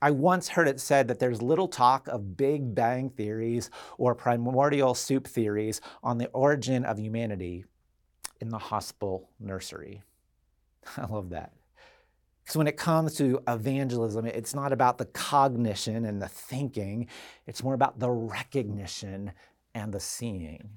I 0.02 0.12
once 0.12 0.50
heard 0.50 0.68
it 0.68 0.80
said 0.80 1.08
that 1.08 1.20
there's 1.20 1.42
little 1.42 1.68
talk 1.68 2.08
of 2.08 2.38
Big 2.38 2.76
Bang 2.76 3.10
theories 3.10 3.72
or 3.98 4.14
primordial 4.14 4.94
soup 4.94 5.26
theories 5.26 5.82
on 6.04 6.20
the 6.20 6.28
origin 6.28 6.86
of 6.86 7.00
humanity 7.00 7.66
in 8.40 8.50
the 8.50 8.60
hospital 8.60 9.32
nursery. 9.40 10.04
I 10.98 11.06
love 11.06 11.30
that. 11.32 11.54
Because 12.44 12.58
when 12.58 12.68
it 12.68 12.78
comes 12.78 13.16
to 13.16 13.42
evangelism, 13.48 14.26
it's 14.26 14.56
not 14.56 14.72
about 14.72 15.00
the 15.00 15.06
cognition 15.06 16.06
and 16.06 16.22
the 16.22 16.30
thinking, 16.30 17.08
it's 17.46 17.64
more 17.64 17.74
about 17.74 18.00
the 18.00 18.10
recognition 18.10 19.34
and 19.74 19.94
the 19.94 20.00
seeing. 20.00 20.70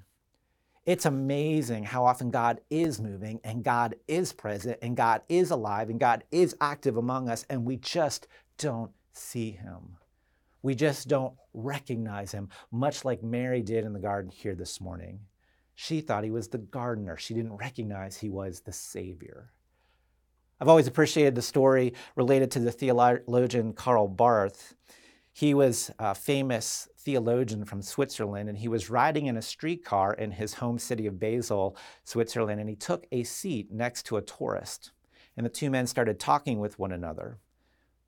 It's 0.85 1.05
amazing 1.05 1.83
how 1.83 2.05
often 2.05 2.31
God 2.31 2.59
is 2.71 2.99
moving 2.99 3.39
and 3.43 3.63
God 3.63 3.95
is 4.07 4.33
present 4.33 4.79
and 4.81 4.97
God 4.97 5.21
is 5.29 5.51
alive 5.51 5.89
and 5.89 5.99
God 5.99 6.23
is 6.31 6.55
active 6.59 6.97
among 6.97 7.29
us 7.29 7.45
and 7.49 7.65
we 7.65 7.77
just 7.77 8.27
don't 8.57 8.91
see 9.13 9.51
him. 9.51 9.97
We 10.63 10.73
just 10.73 11.07
don't 11.07 11.35
recognize 11.53 12.31
him, 12.31 12.49
much 12.71 13.05
like 13.05 13.21
Mary 13.21 13.61
did 13.61 13.85
in 13.85 13.93
the 13.93 13.99
garden 13.99 14.31
here 14.31 14.55
this 14.55 14.81
morning. 14.81 15.19
She 15.75 16.01
thought 16.01 16.23
he 16.23 16.31
was 16.31 16.47
the 16.47 16.57
gardener. 16.57 17.15
She 17.17 17.35
didn't 17.35 17.57
recognize 17.57 18.17
he 18.17 18.29
was 18.29 18.61
the 18.61 18.73
Savior. 18.73 19.51
I've 20.59 20.67
always 20.67 20.87
appreciated 20.87 21.35
the 21.35 21.41
story 21.41 21.93
related 22.15 22.51
to 22.51 22.59
the 22.59 22.71
theologian 22.71 23.73
Karl 23.73 24.07
Barth. 24.07 24.75
He 25.31 25.53
was 25.53 25.91
a 25.97 26.13
famous 26.13 26.87
theologian 27.03 27.65
from 27.65 27.81
Switzerland, 27.81 28.49
and 28.49 28.57
he 28.57 28.67
was 28.67 28.89
riding 28.89 29.25
in 29.25 29.37
a 29.37 29.41
streetcar 29.41 30.13
in 30.13 30.31
his 30.31 30.55
home 30.55 30.79
city 30.79 31.07
of 31.07 31.19
Basel, 31.19 31.75
Switzerland, 32.03 32.59
and 32.59 32.69
he 32.69 32.75
took 32.75 33.05
a 33.11 33.23
seat 33.23 33.71
next 33.71 34.03
to 34.07 34.17
a 34.17 34.21
tourist. 34.21 34.91
And 35.35 35.45
the 35.45 35.49
two 35.49 35.69
men 35.69 35.87
started 35.87 36.19
talking 36.19 36.59
with 36.59 36.79
one 36.79 36.91
another. 36.91 37.37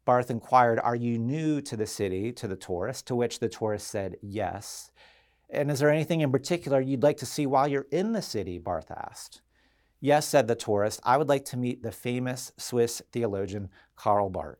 Barth 0.06 0.30
inquired, 0.30 0.80
Are 0.80 0.96
you 0.96 1.18
new 1.18 1.62
to 1.62 1.78
the 1.78 1.88
city, 1.88 2.32
to 2.34 2.48
the 2.48 2.56
tourist? 2.56 3.08
To 3.08 3.16
which 3.16 3.40
the 3.40 3.50
tourist 3.50 3.88
said, 3.88 4.18
Yes. 4.22 4.92
And 5.50 5.70
is 5.70 5.80
there 5.80 5.90
anything 5.90 6.22
in 6.22 6.32
particular 6.32 6.82
you'd 6.82 7.04
like 7.04 7.18
to 7.18 7.26
see 7.26 7.46
while 7.46 7.68
you're 7.68 7.88
in 7.92 8.14
the 8.14 8.22
city? 8.22 8.58
Barth 8.58 8.92
asked. 8.92 9.42
Yes, 10.00 10.28
said 10.28 10.48
the 10.48 10.56
tourist, 10.56 11.00
I 11.04 11.16
would 11.16 11.30
like 11.30 11.46
to 11.46 11.58
meet 11.58 11.82
the 11.82 11.92
famous 11.92 12.52
Swiss 12.58 13.02
theologian 13.12 13.70
Karl 13.96 14.30
Barth. 14.30 14.58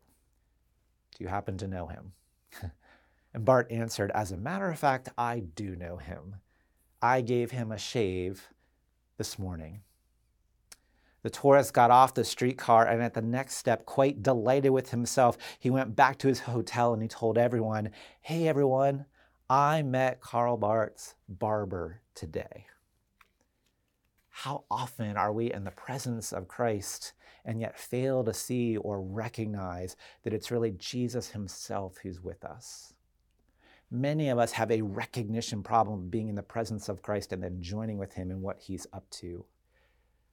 Do 1.14 1.24
you 1.24 1.28
happen 1.28 1.58
to 1.58 1.68
know 1.68 1.88
him? 1.88 2.12
and 3.34 3.44
Barth 3.44 3.66
answered, 3.68 4.12
As 4.14 4.30
a 4.30 4.36
matter 4.36 4.70
of 4.70 4.78
fact, 4.78 5.08
I 5.18 5.40
do 5.40 5.74
know 5.74 5.96
him. 5.96 6.36
I 7.02 7.20
gave 7.20 7.50
him 7.50 7.72
a 7.72 7.78
shave 7.78 8.48
this 9.18 9.38
morning. 9.38 9.80
The 11.22 11.30
tourist 11.30 11.72
got 11.72 11.90
off 11.90 12.14
the 12.14 12.24
streetcar 12.24 12.86
and 12.86 13.02
at 13.02 13.14
the 13.14 13.22
next 13.22 13.56
step, 13.56 13.86
quite 13.86 14.22
delighted 14.22 14.70
with 14.70 14.90
himself, 14.90 15.36
he 15.58 15.70
went 15.70 15.96
back 15.96 16.18
to 16.18 16.28
his 16.28 16.40
hotel 16.40 16.92
and 16.92 17.02
he 17.02 17.08
told 17.08 17.36
everyone, 17.36 17.90
Hey 18.20 18.46
everyone, 18.46 19.06
I 19.50 19.82
met 19.82 20.20
Karl 20.20 20.56
Barth's 20.56 21.14
barber 21.28 22.02
today. 22.14 22.66
How 24.28 24.64
often 24.70 25.16
are 25.16 25.32
we 25.32 25.52
in 25.52 25.64
the 25.64 25.70
presence 25.70 26.32
of 26.32 26.48
Christ 26.48 27.12
and 27.44 27.60
yet 27.60 27.78
fail 27.78 28.24
to 28.24 28.34
see 28.34 28.76
or 28.76 29.00
recognize 29.00 29.96
that 30.22 30.34
it's 30.34 30.50
really 30.50 30.72
Jesus 30.72 31.30
himself 31.30 31.98
who's 32.02 32.20
with 32.20 32.44
us? 32.44 32.93
Many 33.90 34.28
of 34.28 34.38
us 34.38 34.52
have 34.52 34.70
a 34.70 34.82
recognition 34.82 35.62
problem 35.62 36.08
being 36.08 36.28
in 36.28 36.34
the 36.34 36.42
presence 36.42 36.88
of 36.88 37.02
Christ 37.02 37.32
and 37.32 37.42
then 37.42 37.62
joining 37.62 37.98
with 37.98 38.14
him 38.14 38.30
in 38.30 38.40
what 38.40 38.58
he's 38.58 38.86
up 38.92 39.08
to. 39.10 39.44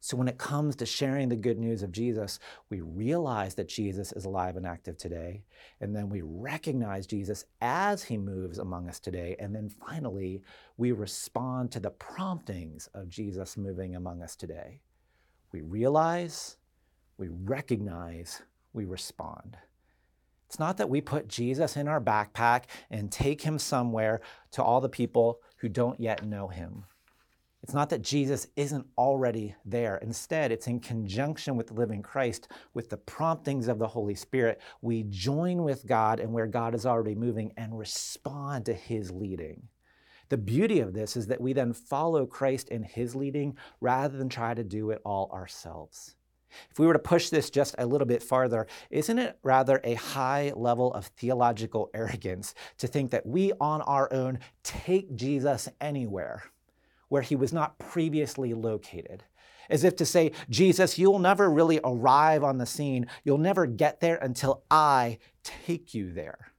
So, 0.04 0.18
when 0.18 0.28
it 0.28 0.40
comes 0.40 0.76
to 0.78 0.86
sharing 0.88 1.30
the 1.30 1.36
good 1.36 1.60
news 1.60 1.84
of 1.84 1.92
Jesus, 1.92 2.40
we 2.72 2.82
realize 2.82 3.54
that 3.54 3.70
Jesus 3.70 4.12
is 4.14 4.26
alive 4.26 4.58
and 4.58 4.66
active 4.66 4.98
today. 4.98 5.44
And 5.80 5.96
then 5.96 6.10
we 6.10 6.24
recognize 6.24 7.06
Jesus 7.06 7.46
as 7.62 8.04
he 8.04 8.18
moves 8.18 8.58
among 8.58 8.90
us 8.90 9.00
today. 9.00 9.36
And 9.38 9.56
then 9.56 9.70
finally, 9.70 10.42
we 10.78 10.92
respond 10.92 11.72
to 11.72 11.80
the 11.80 11.92
promptings 11.92 12.90
of 12.96 13.10
Jesus 13.10 13.58
moving 13.58 13.96
among 13.96 14.24
us 14.24 14.36
today. 14.36 14.82
We 15.52 15.62
realize, 15.62 16.58
we 17.18 17.28
recognize, 17.28 18.42
we 18.74 18.86
respond. 18.86 19.56
It's 20.52 20.60
not 20.60 20.76
that 20.80 20.90
we 20.90 21.00
put 21.00 21.30
Jesus 21.30 21.78
in 21.78 21.88
our 21.88 22.02
backpack 22.02 22.64
and 22.90 23.10
take 23.10 23.42
him 23.42 23.58
somewhere 23.58 24.20
to 24.52 24.62
all 24.62 24.82
the 24.82 24.90
people 24.90 25.40
who 25.56 25.70
don't 25.70 25.98
yet 25.98 26.26
know 26.26 26.50
him. 26.50 26.84
It's 27.64 27.74
not 27.74 27.90
that 27.90 28.02
Jesus 28.02 28.48
isn't 28.58 28.86
already 28.98 29.56
there. 29.64 29.96
Instead, 30.00 30.52
it's 30.52 30.68
in 30.68 30.82
conjunction 30.82 31.56
with 31.56 31.68
the 31.68 31.74
living 31.74 32.02
Christ, 32.02 32.50
with 32.74 32.90
the 32.90 32.98
promptings 32.98 33.70
of 33.70 33.80
the 33.80 33.88
Holy 33.88 34.14
Spirit. 34.14 34.60
We 34.82 35.04
join 35.04 35.64
with 35.64 35.88
God 35.88 36.20
and 36.20 36.34
where 36.34 36.48
God 36.48 36.76
is 36.76 36.86
already 36.86 37.16
moving 37.16 37.54
and 37.56 37.80
respond 37.80 38.66
to 38.66 38.74
his 38.74 39.10
leading. 39.10 39.70
The 40.28 40.38
beauty 40.38 40.82
of 40.82 40.92
this 40.92 41.16
is 41.16 41.28
that 41.28 41.40
we 41.40 41.54
then 41.54 41.72
follow 41.72 42.26
Christ 42.26 42.68
in 42.68 42.84
his 42.84 43.16
leading 43.16 43.56
rather 43.80 44.18
than 44.18 44.28
try 44.28 44.54
to 44.54 44.66
do 44.66 44.92
it 44.92 45.02
all 45.06 45.32
ourselves. 45.32 46.16
If 46.70 46.80
we 46.80 46.86
were 46.86 46.94
to 46.94 47.00
push 47.00 47.30
this 47.30 47.50
just 47.50 47.76
a 47.78 47.86
little 47.86 48.08
bit 48.08 48.24
farther, 48.24 48.68
isn't 48.90 49.20
it 49.20 49.38
rather 49.44 49.82
a 49.84 49.96
high 49.96 50.54
level 50.56 50.94
of 50.94 51.08
theological 51.08 51.90
arrogance 51.94 52.54
to 52.78 52.88
think 52.88 53.12
that 53.12 53.26
we 53.26 53.52
on 53.60 53.82
our 53.82 54.12
own 54.14 54.40
take 54.64 55.16
Jesus 55.16 55.70
anywhere? 55.80 56.44
where 57.12 57.22
he 57.22 57.36
was 57.36 57.52
not 57.52 57.78
previously 57.78 58.54
located. 58.54 59.26
As 59.70 59.84
if 59.84 59.98
to 59.98 60.06
say, 60.06 60.32
Jesus, 60.50 60.98
you'll 60.98 61.20
never 61.20 61.52
really 61.52 61.78
arrive 61.84 62.42
on 62.42 62.58
the 62.58 62.66
scene. 62.66 63.06
You'll 63.26 63.38
never 63.38 63.66
get 63.66 64.00
there 64.00 64.16
until 64.16 64.64
I 64.72 65.18
take 65.44 65.94
you 65.94 66.14
there. 66.14 66.54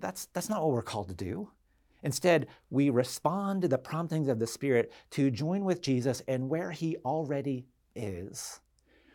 That's, 0.00 0.24
that's 0.32 0.48
not 0.48 0.62
what 0.62 0.72
we're 0.72 0.80
called 0.80 1.08
to 1.08 1.14
do. 1.14 1.50
Instead, 2.02 2.46
we 2.70 2.88
respond 2.88 3.60
to 3.60 3.68
the 3.68 3.76
promptings 3.76 4.28
of 4.28 4.38
the 4.38 4.46
Spirit 4.46 4.90
to 5.10 5.30
join 5.30 5.66
with 5.66 5.82
Jesus 5.82 6.22
and 6.26 6.48
where 6.48 6.70
he 6.70 6.96
already 7.04 7.66
is, 7.94 8.61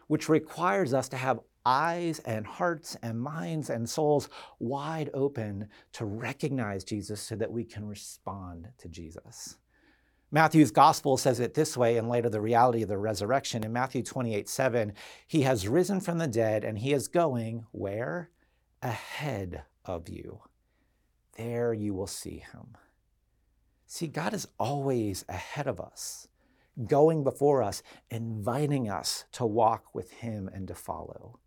which 0.08 0.30
requires 0.30 0.93
us 0.93 1.10
to 1.10 1.17
have 1.17 1.39
eyes 1.65 2.20
and 2.20 2.48
hearts 2.48 2.96
and 3.04 3.20
minds 3.20 3.70
and 3.70 3.89
souls 3.89 4.30
wide 4.60 5.10
open 5.13 5.67
to 5.91 6.06
recognize 6.06 6.84
Jesus 6.84 7.20
so 7.20 7.36
that 7.36 7.52
we 7.52 7.63
can 7.63 7.86
respond 7.86 8.70
to 8.78 8.88
Jesus. 8.88 9.58
Matthew's 10.32 10.72
gospel 10.72 11.15
says 11.17 11.39
it 11.39 11.54
this 11.54 11.78
way 11.78 11.98
in 11.98 12.08
light 12.08 12.26
of 12.26 12.32
the 12.32 12.41
reality 12.41 12.82
of 12.82 12.89
the 12.89 12.98
resurrection. 12.98 13.63
In 13.63 13.72
Matthew 13.72 14.04
28 14.04 14.50
7, 14.50 14.93
he 15.26 15.41
has 15.41 15.67
risen 15.67 16.02
from 16.02 16.17
the 16.17 16.28
dead 16.28 16.63
and 16.63 16.80
he 16.80 16.93
is 16.93 17.08
going 17.08 17.65
where? 17.72 18.30
Ahead 18.82 19.63
of 19.86 20.10
you. 20.10 20.41
There 21.38 21.74
you 21.74 21.93
will 21.93 22.08
see 22.08 22.43
him. 22.52 22.76
See, 23.86 24.08
God 24.08 24.34
is 24.34 24.48
always 24.60 25.24
ahead 25.30 25.67
of 25.67 25.80
us, 25.80 26.28
going 26.86 27.24
before 27.24 27.63
us, 27.63 27.82
inviting 28.10 28.90
us 28.90 29.26
to 29.34 29.46
walk 29.46 29.94
with 29.94 30.12
him 30.12 30.50
and 30.54 30.68
to 30.68 30.76
follow. 30.76 31.40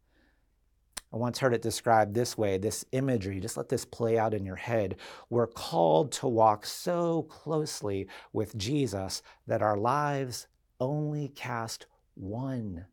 I 1.12 1.16
once 1.16 1.40
heard 1.40 1.54
it 1.54 1.62
described 1.62 2.14
this 2.14 2.38
way 2.38 2.56
this 2.56 2.84
imagery, 2.92 3.40
just 3.40 3.56
let 3.56 3.68
this 3.68 3.84
play 3.84 4.16
out 4.16 4.32
in 4.32 4.44
your 4.44 4.56
head. 4.56 4.96
We're 5.28 5.48
called 5.48 6.12
to 6.12 6.28
walk 6.28 6.64
so 6.64 7.24
closely 7.24 8.06
with 8.32 8.56
Jesus 8.56 9.22
that 9.46 9.62
our 9.62 9.76
lives 9.76 10.46
only 10.78 11.28
cast 11.28 11.86
one 12.14 12.86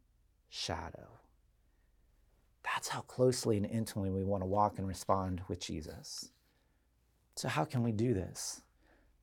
shadow. 0.50 1.08
That's 2.64 2.90
how 2.90 3.02
closely 3.02 3.58
and 3.58 3.66
intimately 3.66 4.12
we 4.12 4.24
want 4.24 4.42
to 4.42 4.48
walk 4.48 4.78
and 4.78 4.88
respond 4.88 5.42
with 5.48 5.60
Jesus. 5.60 6.32
So, 7.36 7.48
how 7.48 7.66
can 7.66 7.84
we 7.84 7.92
do 7.92 8.14
this? 8.14 8.62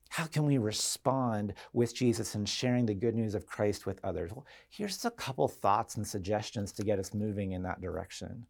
How 0.08 0.26
can 0.26 0.44
we 0.44 0.58
respond 0.58 1.54
with 1.72 1.94
Jesus 1.94 2.34
and 2.34 2.48
sharing 2.48 2.86
the 2.86 2.94
good 2.94 3.14
news 3.14 3.34
of 3.34 3.46
Christ 3.46 3.84
with 3.84 3.98
others? 4.04 4.30
Well, 4.32 4.46
here's 4.68 5.04
a 5.04 5.10
couple 5.10 5.48
thoughts 5.48 5.96
and 5.96 6.06
suggestions 6.06 6.70
to 6.72 6.84
get 6.84 6.98
us 6.98 7.14
moving 7.14 7.52
in 7.52 7.62
that 7.64 7.80
direction. 7.80 8.46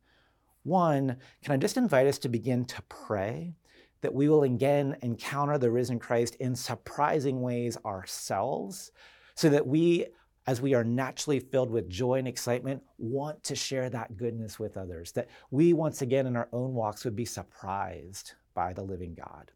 One, 0.64 1.16
can 1.42 1.52
I 1.52 1.56
just 1.56 1.76
invite 1.76 2.06
us 2.06 2.18
to 2.18 2.28
begin 2.28 2.64
to 2.66 2.82
pray 2.82 3.54
that 4.00 4.14
we 4.14 4.28
will 4.28 4.42
again 4.42 4.96
encounter 5.00 5.56
the 5.56 5.70
risen 5.70 5.98
Christ 5.98 6.34
in 6.36 6.54
surprising 6.54 7.40
ways 7.40 7.78
ourselves, 7.86 8.92
so 9.34 9.48
that 9.48 9.66
we, 9.66 10.06
as 10.46 10.60
we 10.60 10.74
are 10.74 10.84
naturally 10.84 11.40
filled 11.40 11.70
with 11.70 11.88
joy 11.88 12.18
and 12.18 12.28
excitement, 12.28 12.82
want 12.98 13.42
to 13.44 13.54
share 13.54 13.88
that 13.88 14.18
goodness 14.18 14.58
with 14.58 14.76
others, 14.76 15.12
that 15.12 15.28
we 15.50 15.72
once 15.72 16.02
again 16.02 16.26
in 16.26 16.36
our 16.36 16.48
own 16.52 16.74
walks 16.74 17.04
would 17.06 17.16
be 17.16 17.24
surprised 17.24 18.34
by 18.52 18.74
the 18.74 18.82
living 18.82 19.14
God. 19.14 19.50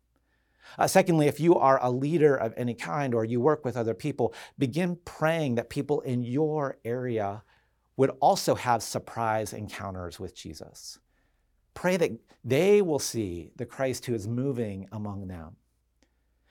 Uh, 0.79 0.87
secondly, 0.87 1.27
if 1.27 1.41
you 1.41 1.55
are 1.55 1.83
a 1.83 1.91
leader 1.91 2.37
of 2.37 2.55
any 2.57 2.75
kind 2.75 3.15
or 3.15 3.25
you 3.25 3.41
work 3.41 3.65
with 3.65 3.77
other 3.77 3.95
people, 3.95 4.35
begin 4.59 4.97
praying 5.05 5.55
that 5.55 5.71
people 5.71 6.01
in 6.03 6.23
your 6.23 6.79
area 6.85 7.43
would 7.97 8.11
also 8.21 8.55
have 8.55 8.83
surprise 8.83 9.53
encounters 9.53 10.21
with 10.21 10.35
Jesus. 10.35 10.99
Pray 11.75 11.97
that 11.97 12.13
they 12.45 12.81
will 12.83 12.99
see 12.99 13.51
the 13.57 13.67
Christ 13.67 14.07
who 14.07 14.15
is 14.15 14.29
moving 14.29 14.89
among 14.93 15.29
them. 15.29 15.57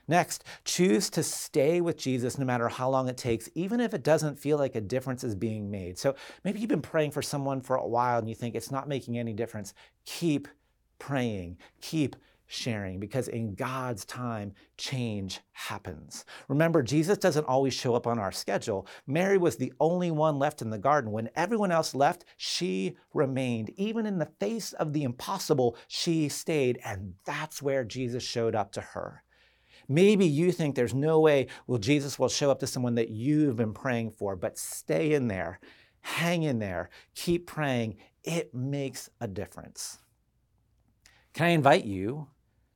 Next, 0.10 0.46
choose 0.64 1.10
to 1.12 1.24
stay 1.24 1.82
with 1.82 1.98
Jesus 1.98 2.38
no 2.38 2.46
matter 2.46 2.70
how 2.70 2.90
long 2.90 3.10
it 3.10 3.18
takes, 3.18 3.50
even 3.56 3.82
if 3.82 3.94
it 3.94 4.04
doesn't 4.04 4.40
feel 4.40 4.58
like 4.58 4.76
a 4.76 4.82
difference 4.82 5.24
is 5.24 5.36
being 5.36 5.70
made. 5.70 5.98
So 5.98 6.16
maybe 6.44 6.60
you've 6.60 6.70
been 6.70 6.82
praying 6.82 7.12
for 7.12 7.22
someone 7.22 7.60
for 7.60 7.76
a 7.76 7.88
while 7.88 8.20
and 8.20 8.30
you 8.30 8.36
think 8.36 8.56
it's 8.56 8.72
not 8.72 8.88
making 8.88 9.18
any 9.18 9.34
difference. 9.34 9.74
Keep 10.06 10.48
praying, 10.98 11.58
keep 11.82 12.16
sharing 12.48 13.00
because 13.00 13.28
in 13.28 13.54
God's 13.54 14.06
time, 14.06 14.54
change 14.78 15.42
happens. 15.52 16.26
Remember, 16.48 16.82
Jesus 16.82 17.18
doesn't 17.18 17.48
always 17.48 17.74
show 17.74 17.94
up 17.94 18.08
on 18.08 18.18
our 18.18 18.32
schedule. 18.32 18.88
Mary 19.06 19.38
was 19.38 19.58
the 19.58 19.74
only 19.80 20.12
one 20.12 20.40
left 20.40 20.62
in 20.62 20.70
the 20.70 20.78
garden. 20.78 21.12
When 21.12 21.30
everyone 21.36 21.72
else 21.72 21.94
left, 21.94 22.26
she 22.38 22.96
remained. 23.14 23.72
Even 23.76 24.06
in 24.06 24.18
the 24.18 24.32
face 24.40 24.74
of 24.74 24.94
the 24.94 25.04
impossible, 25.04 25.78
she 25.88 26.30
stayed. 26.30 26.80
And 26.84 27.14
that's 27.26 27.62
where 27.62 27.84
Jesus 27.84 28.24
showed 28.24 28.56
up 28.56 28.72
to 28.74 28.82
her. 28.82 29.24
Maybe 29.90 30.26
you 30.26 30.52
think 30.52 30.76
there's 30.76 30.94
no 30.94 31.20
way 31.20 31.48
well 31.66 31.78
Jesus 31.78 32.20
will 32.20 32.30
show 32.30 32.52
up 32.52 32.60
to 32.60 32.68
someone 32.68 32.96
that 32.96 33.10
you've 33.10 33.56
been 33.56 33.74
praying 33.74 34.12
for, 34.12 34.36
but 34.36 34.58
stay 34.58 35.14
in 35.14 35.28
there. 35.28 35.60
Hang 36.02 36.44
in 36.44 36.60
there. 36.60 36.90
Keep 37.16 37.48
praying. 37.48 37.98
It 38.24 38.54
makes 38.54 39.10
a 39.22 39.28
difference. 39.28 40.00
Can 41.34 41.46
I 41.46 41.50
invite 41.50 41.86
you 41.86 42.28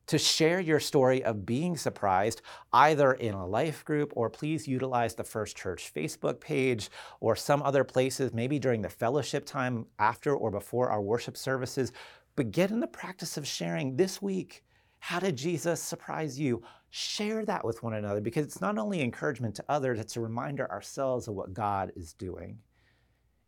to 0.06 0.18
share 0.18 0.60
your 0.60 0.80
story 0.80 1.22
of 1.24 1.46
being 1.46 1.76
surprised, 1.76 2.42
either 2.72 3.12
in 3.12 3.34
a 3.34 3.46
life 3.46 3.84
group 3.84 4.12
or 4.16 4.28
please 4.28 4.66
utilize 4.66 5.14
the 5.14 5.24
First 5.24 5.56
Church 5.56 5.92
Facebook 5.94 6.40
page 6.40 6.90
or 7.20 7.36
some 7.36 7.62
other 7.62 7.84
places, 7.84 8.32
maybe 8.32 8.58
during 8.58 8.82
the 8.82 8.88
fellowship 8.88 9.46
time 9.46 9.86
after 9.98 10.34
or 10.34 10.50
before 10.50 10.90
our 10.90 11.00
worship 11.00 11.36
services. 11.36 11.92
But 12.36 12.50
get 12.50 12.70
in 12.70 12.80
the 12.80 12.86
practice 12.86 13.36
of 13.36 13.46
sharing 13.46 13.96
this 13.96 14.20
week. 14.20 14.64
How 14.98 15.18
did 15.18 15.36
Jesus 15.36 15.82
surprise 15.82 16.38
you? 16.38 16.62
Share 16.90 17.44
that 17.46 17.64
with 17.64 17.82
one 17.82 17.94
another 17.94 18.20
because 18.20 18.44
it's 18.44 18.60
not 18.60 18.78
only 18.78 19.00
encouragement 19.00 19.54
to 19.56 19.64
others, 19.68 19.98
it's 19.98 20.16
a 20.16 20.20
reminder 20.20 20.70
ourselves 20.70 21.26
of 21.26 21.34
what 21.34 21.54
God 21.54 21.90
is 21.96 22.12
doing. 22.12 22.58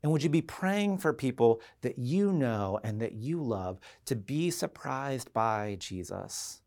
And 0.04 0.12
would 0.12 0.22
you 0.22 0.28
be 0.28 0.42
praying 0.42 0.98
for 0.98 1.14
people 1.14 1.62
that 1.80 1.98
you 1.98 2.30
know 2.30 2.78
and 2.84 3.00
that 3.00 3.14
you 3.14 3.42
love 3.42 3.80
to 4.04 4.14
be 4.14 4.50
surprised 4.50 5.32
by 5.32 5.78
Jesus? 5.80 6.60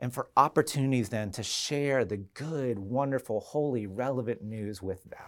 And 0.00 0.12
for 0.12 0.30
opportunities 0.36 1.08
then 1.08 1.30
to 1.30 1.44
share 1.44 2.04
the 2.04 2.16
good, 2.16 2.80
wonderful, 2.80 3.38
holy, 3.38 3.86
relevant 3.86 4.42
news 4.42 4.82
with 4.82 5.04
them. 5.04 5.20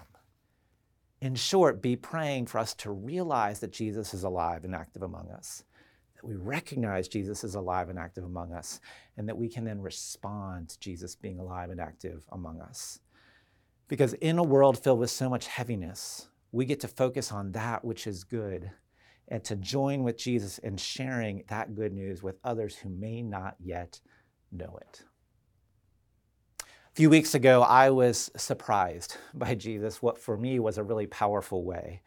In 1.21 1.37
short, 1.37 1.81
be 1.81 1.95
praying 1.95 2.47
for 2.47 2.59
us 2.59 2.75
to 2.75 2.91
realize 2.91 3.61
that 3.61 3.73
Jesus 3.73 4.13
is 4.13 4.25
alive 4.25 4.65
and 4.65 4.75
active 4.75 5.03
among 5.03 5.31
us, 5.31 5.63
that 6.17 6.27
we 6.27 6.35
recognize 6.35 7.07
Jesus 7.07 7.45
is 7.45 7.55
alive 7.55 7.89
and 7.89 7.99
active 7.99 8.25
among 8.25 8.53
us, 8.53 8.81
and 9.17 9.29
that 9.29 9.39
we 9.39 9.49
can 9.49 9.65
then 9.65 9.81
respond 9.81 10.71
to 10.71 10.81
Jesus 10.81 11.15
being 11.15 11.39
alive 11.39 11.71
and 11.71 11.81
active 11.81 12.25
among 12.33 12.61
us. 12.61 12.99
Because 13.87 14.15
in 14.15 14.37
a 14.37 14.43
world 14.43 14.77
filled 14.83 14.99
with 14.99 15.11
so 15.11 15.31
much 15.31 15.47
heaviness, 15.47 16.27
we 16.57 16.64
get 16.64 16.81
to 16.81 16.88
focus 16.88 17.33
on 17.33 17.53
that 17.53 17.85
which 17.85 18.07
is 18.07 18.25
good 18.25 18.71
and 19.29 19.45
to 19.45 19.57
join 19.57 20.03
with 20.03 20.16
Jesus 20.16 20.57
in 20.59 20.79
sharing 20.79 21.45
that 21.49 21.75
good 21.75 21.92
news 21.92 22.23
with 22.23 22.38
others 22.42 22.77
who 22.77 22.88
may 22.88 23.21
not 23.21 23.57
yet 23.61 24.01
know 24.51 24.79
it. 24.81 25.05
A 26.62 26.95
few 26.95 27.11
weeks 27.11 27.35
ago, 27.35 27.61
I 27.61 27.90
was 27.90 28.31
surprised 28.38 29.19
by 29.35 29.55
Jesus, 29.55 30.01
what 30.01 30.19
for 30.19 30.38
me 30.38 30.59
was 30.59 30.79
a 30.79 30.83
really 30.83 31.07
powerful 31.07 31.62
way. 31.62 32.01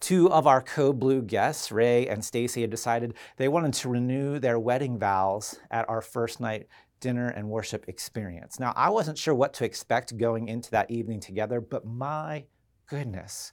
Two 0.00 0.28
of 0.28 0.48
our 0.48 0.60
Code 0.60 0.98
Blue 0.98 1.22
guests, 1.22 1.70
Ray 1.70 2.08
and 2.08 2.24
Stacy, 2.24 2.62
had 2.62 2.70
decided 2.70 3.14
they 3.36 3.46
wanted 3.46 3.74
to 3.74 3.88
renew 3.88 4.40
their 4.40 4.58
wedding 4.58 4.98
vows 4.98 5.60
at 5.70 5.88
our 5.88 6.00
first 6.00 6.40
night 6.40 6.66
dinner 6.98 7.28
and 7.28 7.48
worship 7.48 7.84
experience. 7.86 8.58
Now, 8.58 8.72
I 8.74 8.90
wasn't 8.90 9.18
sure 9.18 9.36
what 9.36 9.54
to 9.54 9.64
expect 9.64 10.18
going 10.18 10.48
into 10.48 10.72
that 10.72 10.90
evening 10.90 11.20
together, 11.20 11.60
but 11.60 11.86
my 11.86 12.44
goodness, 12.86 13.52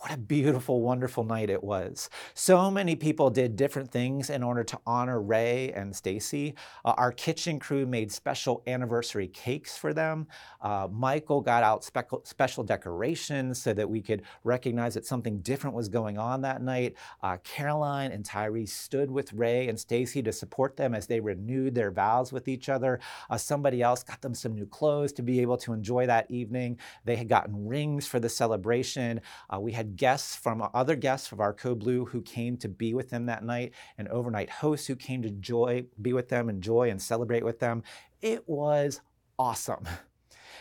what 0.00 0.14
a 0.14 0.16
beautiful, 0.16 0.80
wonderful 0.80 1.24
night 1.24 1.50
it 1.50 1.62
was. 1.62 2.08
So 2.32 2.70
many 2.70 2.96
people 2.96 3.28
did 3.28 3.54
different 3.54 3.92
things 3.92 4.30
in 4.30 4.42
order 4.42 4.64
to 4.64 4.80
honor 4.86 5.20
Ray 5.20 5.72
and 5.72 5.94
Stacy. 5.94 6.54
Uh, 6.86 6.94
our 6.96 7.12
kitchen 7.12 7.58
crew 7.58 7.84
made 7.84 8.10
special 8.10 8.62
anniversary 8.66 9.28
cakes 9.28 9.76
for 9.76 9.92
them. 9.92 10.26
Uh, 10.62 10.88
Michael 10.90 11.42
got 11.42 11.62
out 11.62 11.84
spe- 11.84 12.24
special 12.24 12.64
decorations 12.64 13.60
so 13.60 13.74
that 13.74 13.90
we 13.90 14.00
could 14.00 14.22
recognize 14.42 14.94
that 14.94 15.04
something 15.04 15.40
different 15.40 15.76
was 15.76 15.90
going 15.90 16.16
on 16.16 16.40
that 16.40 16.62
night. 16.62 16.94
Uh, 17.22 17.36
Caroline 17.44 18.10
and 18.10 18.24
Tyree 18.24 18.64
stood 18.64 19.10
with 19.10 19.34
Ray 19.34 19.68
and 19.68 19.78
Stacy 19.78 20.22
to 20.22 20.32
support 20.32 20.78
them 20.78 20.94
as 20.94 21.06
they 21.08 21.20
renewed 21.20 21.74
their 21.74 21.90
vows 21.90 22.32
with 22.32 22.48
each 22.48 22.70
other. 22.70 23.00
Uh, 23.28 23.36
somebody 23.36 23.82
else 23.82 24.02
got 24.02 24.22
them 24.22 24.32
some 24.34 24.54
new 24.54 24.66
clothes 24.66 25.12
to 25.12 25.22
be 25.22 25.40
able 25.40 25.58
to 25.58 25.74
enjoy 25.74 26.06
that 26.06 26.30
evening. 26.30 26.78
They 27.04 27.16
had 27.16 27.28
gotten 27.28 27.68
rings 27.68 28.06
for 28.06 28.18
the 28.18 28.30
celebration. 28.30 29.20
Uh, 29.54 29.60
we 29.60 29.72
had 29.72 29.89
guests 29.96 30.36
from 30.36 30.62
uh, 30.62 30.68
other 30.74 30.96
guests 30.96 31.32
of 31.32 31.40
our 31.40 31.52
Code 31.52 31.80
Blue 31.80 32.04
who 32.04 32.22
came 32.22 32.56
to 32.58 32.68
be 32.68 32.94
with 32.94 33.10
them 33.10 33.26
that 33.26 33.44
night, 33.44 33.72
and 33.98 34.08
overnight 34.08 34.50
hosts 34.50 34.86
who 34.86 34.96
came 34.96 35.22
to 35.22 35.30
joy, 35.30 35.84
be 36.00 36.12
with 36.12 36.28
them, 36.28 36.48
enjoy 36.48 36.90
and 36.90 37.00
celebrate 37.00 37.44
with 37.44 37.58
them. 37.58 37.82
It 38.20 38.48
was 38.48 39.00
awesome. 39.38 39.86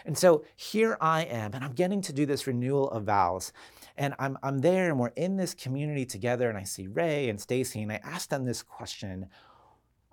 And 0.06 0.18
so 0.18 0.46
here 0.56 0.98
I 1.02 1.24
am, 1.24 1.54
and 1.54 1.63
I'm 1.63 1.74
getting 1.74 2.02
to 2.04 2.13
do 2.13 2.26
this 2.26 2.48
renewal 2.48 2.89
of 2.89 3.04
vows. 3.04 3.52
And 3.98 4.15
I'm, 4.18 4.38
I'm 4.42 4.60
there, 4.60 4.89
and 4.89 4.98
we're 4.98 5.10
in 5.10 5.36
this 5.36 5.54
community 5.54 6.06
together, 6.06 6.48
and 6.48 6.58
I 6.58 6.63
see 6.63 6.88
Ray 6.88 7.30
and 7.30 7.39
Stacy, 7.39 7.82
and 7.82 7.92
I 7.92 8.00
ask 8.02 8.30
them 8.30 8.46
this 8.46 8.63
question. 8.63 9.28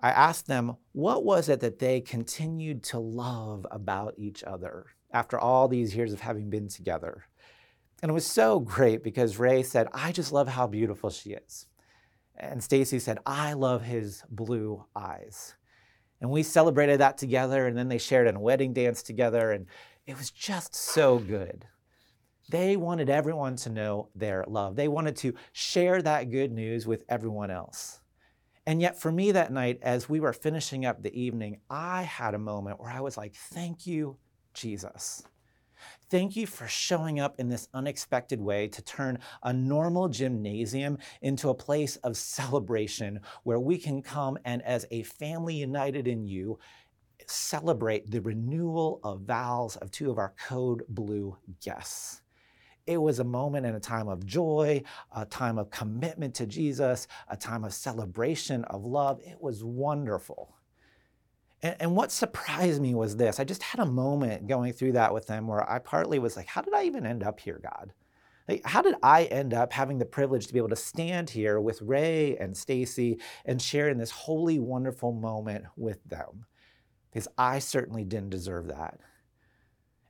I 0.01 0.09
asked 0.09 0.47
them, 0.47 0.75
what 0.91 1.23
was 1.23 1.47
it 1.47 1.61
that 1.61 1.79
they 1.79 2.01
continued 2.01 2.83
to 2.83 2.99
love 2.99 3.65
about 3.71 4.13
each 4.17 4.43
other 4.43 4.87
after 5.11 5.39
all 5.39 5.67
these 5.67 5.95
years 5.95 6.11
of 6.11 6.19
having 6.19 6.49
been 6.49 6.67
together? 6.67 7.23
And 8.01 8.11
it 8.11 8.13
was 8.13 8.25
so 8.25 8.59
great 8.59 9.03
because 9.03 9.39
Ray 9.39 9.63
said, 9.63 9.87
I 9.93 10.11
just 10.11 10.31
love 10.31 10.47
how 10.47 10.67
beautiful 10.67 11.09
she 11.09 11.31
is. 11.31 11.65
And 12.35 12.63
Stacy 12.63 12.99
said, 12.99 13.17
I 13.25 13.53
love 13.53 13.83
his 13.83 14.23
blue 14.29 14.85
eyes. 14.95 15.55
And 16.21 16.29
we 16.29 16.43
celebrated 16.43 16.99
that 16.99 17.17
together, 17.17 17.67
and 17.67 17.77
then 17.77 17.89
they 17.89 17.97
shared 17.97 18.27
a 18.27 18.39
wedding 18.39 18.73
dance 18.73 19.03
together, 19.03 19.51
and 19.51 19.67
it 20.05 20.17
was 20.17 20.31
just 20.31 20.75
so 20.75 21.19
good. 21.19 21.65
They 22.49 22.77
wanted 22.77 23.09
everyone 23.09 23.55
to 23.57 23.69
know 23.69 24.09
their 24.15 24.45
love. 24.47 24.75
They 24.75 24.87
wanted 24.87 25.15
to 25.17 25.33
share 25.51 26.01
that 26.01 26.31
good 26.31 26.51
news 26.51 26.87
with 26.87 27.03
everyone 27.09 27.51
else. 27.51 27.99
And 28.65 28.81
yet, 28.81 28.99
for 28.99 29.11
me 29.11 29.31
that 29.31 29.51
night, 29.51 29.79
as 29.81 30.09
we 30.09 30.19
were 30.19 30.33
finishing 30.33 30.85
up 30.85 31.01
the 31.01 31.19
evening, 31.19 31.59
I 31.69 32.03
had 32.03 32.33
a 32.33 32.39
moment 32.39 32.79
where 32.79 32.89
I 32.89 33.01
was 33.01 33.17
like, 33.17 33.33
Thank 33.33 33.85
you, 33.85 34.17
Jesus. 34.53 35.23
Thank 36.09 36.37
you 36.37 36.47
for 36.47 36.69
showing 36.69 37.19
up 37.19 37.37
in 37.37 37.49
this 37.49 37.67
unexpected 37.73 38.39
way 38.39 38.69
to 38.69 38.81
turn 38.81 39.19
a 39.43 39.51
normal 39.51 40.07
gymnasium 40.07 40.99
into 41.21 41.49
a 41.49 41.53
place 41.53 41.97
of 41.97 42.15
celebration 42.15 43.19
where 43.43 43.59
we 43.59 43.77
can 43.77 44.01
come 44.01 44.37
and, 44.45 44.61
as 44.61 44.85
a 44.89 45.03
family 45.03 45.55
united 45.55 46.07
in 46.07 46.25
you, 46.25 46.59
celebrate 47.25 48.09
the 48.09 48.21
renewal 48.21 49.01
of 49.03 49.23
vows 49.23 49.75
of 49.75 49.91
two 49.91 50.09
of 50.09 50.17
our 50.17 50.33
Code 50.47 50.83
Blue 50.87 51.35
guests. 51.61 52.21
It 52.85 53.01
was 53.01 53.19
a 53.19 53.25
moment 53.25 53.65
and 53.65 53.75
a 53.75 53.81
time 53.81 54.07
of 54.07 54.25
joy, 54.25 54.83
a 55.13 55.25
time 55.25 55.57
of 55.57 55.69
commitment 55.71 56.33
to 56.35 56.45
Jesus, 56.45 57.09
a 57.27 57.35
time 57.35 57.65
of 57.65 57.73
celebration 57.73 58.63
of 58.65 58.85
love. 58.85 59.19
It 59.25 59.41
was 59.41 59.61
wonderful. 59.61 60.55
And, 61.63 61.75
and, 61.79 61.95
what 61.95 62.11
surprised 62.11 62.81
me 62.81 62.93
was 62.93 63.17
this 63.17 63.39
I 63.39 63.43
just 63.43 63.63
had 63.63 63.81
a 63.81 63.85
moment 63.85 64.47
going 64.47 64.73
through 64.73 64.93
that 64.93 65.13
with 65.13 65.27
them 65.27 65.47
where 65.47 65.67
I 65.69 65.79
partly 65.79 66.19
was 66.19 66.37
like, 66.37 66.47
how 66.47 66.61
did 66.61 66.73
I 66.73 66.83
even 66.83 67.05
end 67.05 67.23
up 67.23 67.39
here, 67.39 67.59
God? 67.61 67.93
Like, 68.47 68.65
how 68.65 68.81
did 68.81 68.95
I 69.03 69.25
end 69.25 69.53
up 69.53 69.73
having 69.73 69.97
the 69.97 70.05
privilege 70.05 70.47
to 70.47 70.53
be 70.53 70.59
able 70.59 70.69
to 70.69 70.75
stand 70.75 71.29
here 71.29 71.59
with 71.59 71.81
Ray 71.81 72.37
and 72.37 72.55
Stacy 72.55 73.19
and 73.43 73.61
share 73.61 73.89
in 73.89 73.97
this 73.97 74.11
holy, 74.11 74.57
wonderful 74.59 75.11
moment 75.11 75.65
with 75.75 76.01
them? 76.05 76.45
Because 77.11 77.27
I 77.37 77.59
certainly 77.59 78.05
didn't 78.05 78.29
deserve 78.29 78.67
that. 78.67 78.99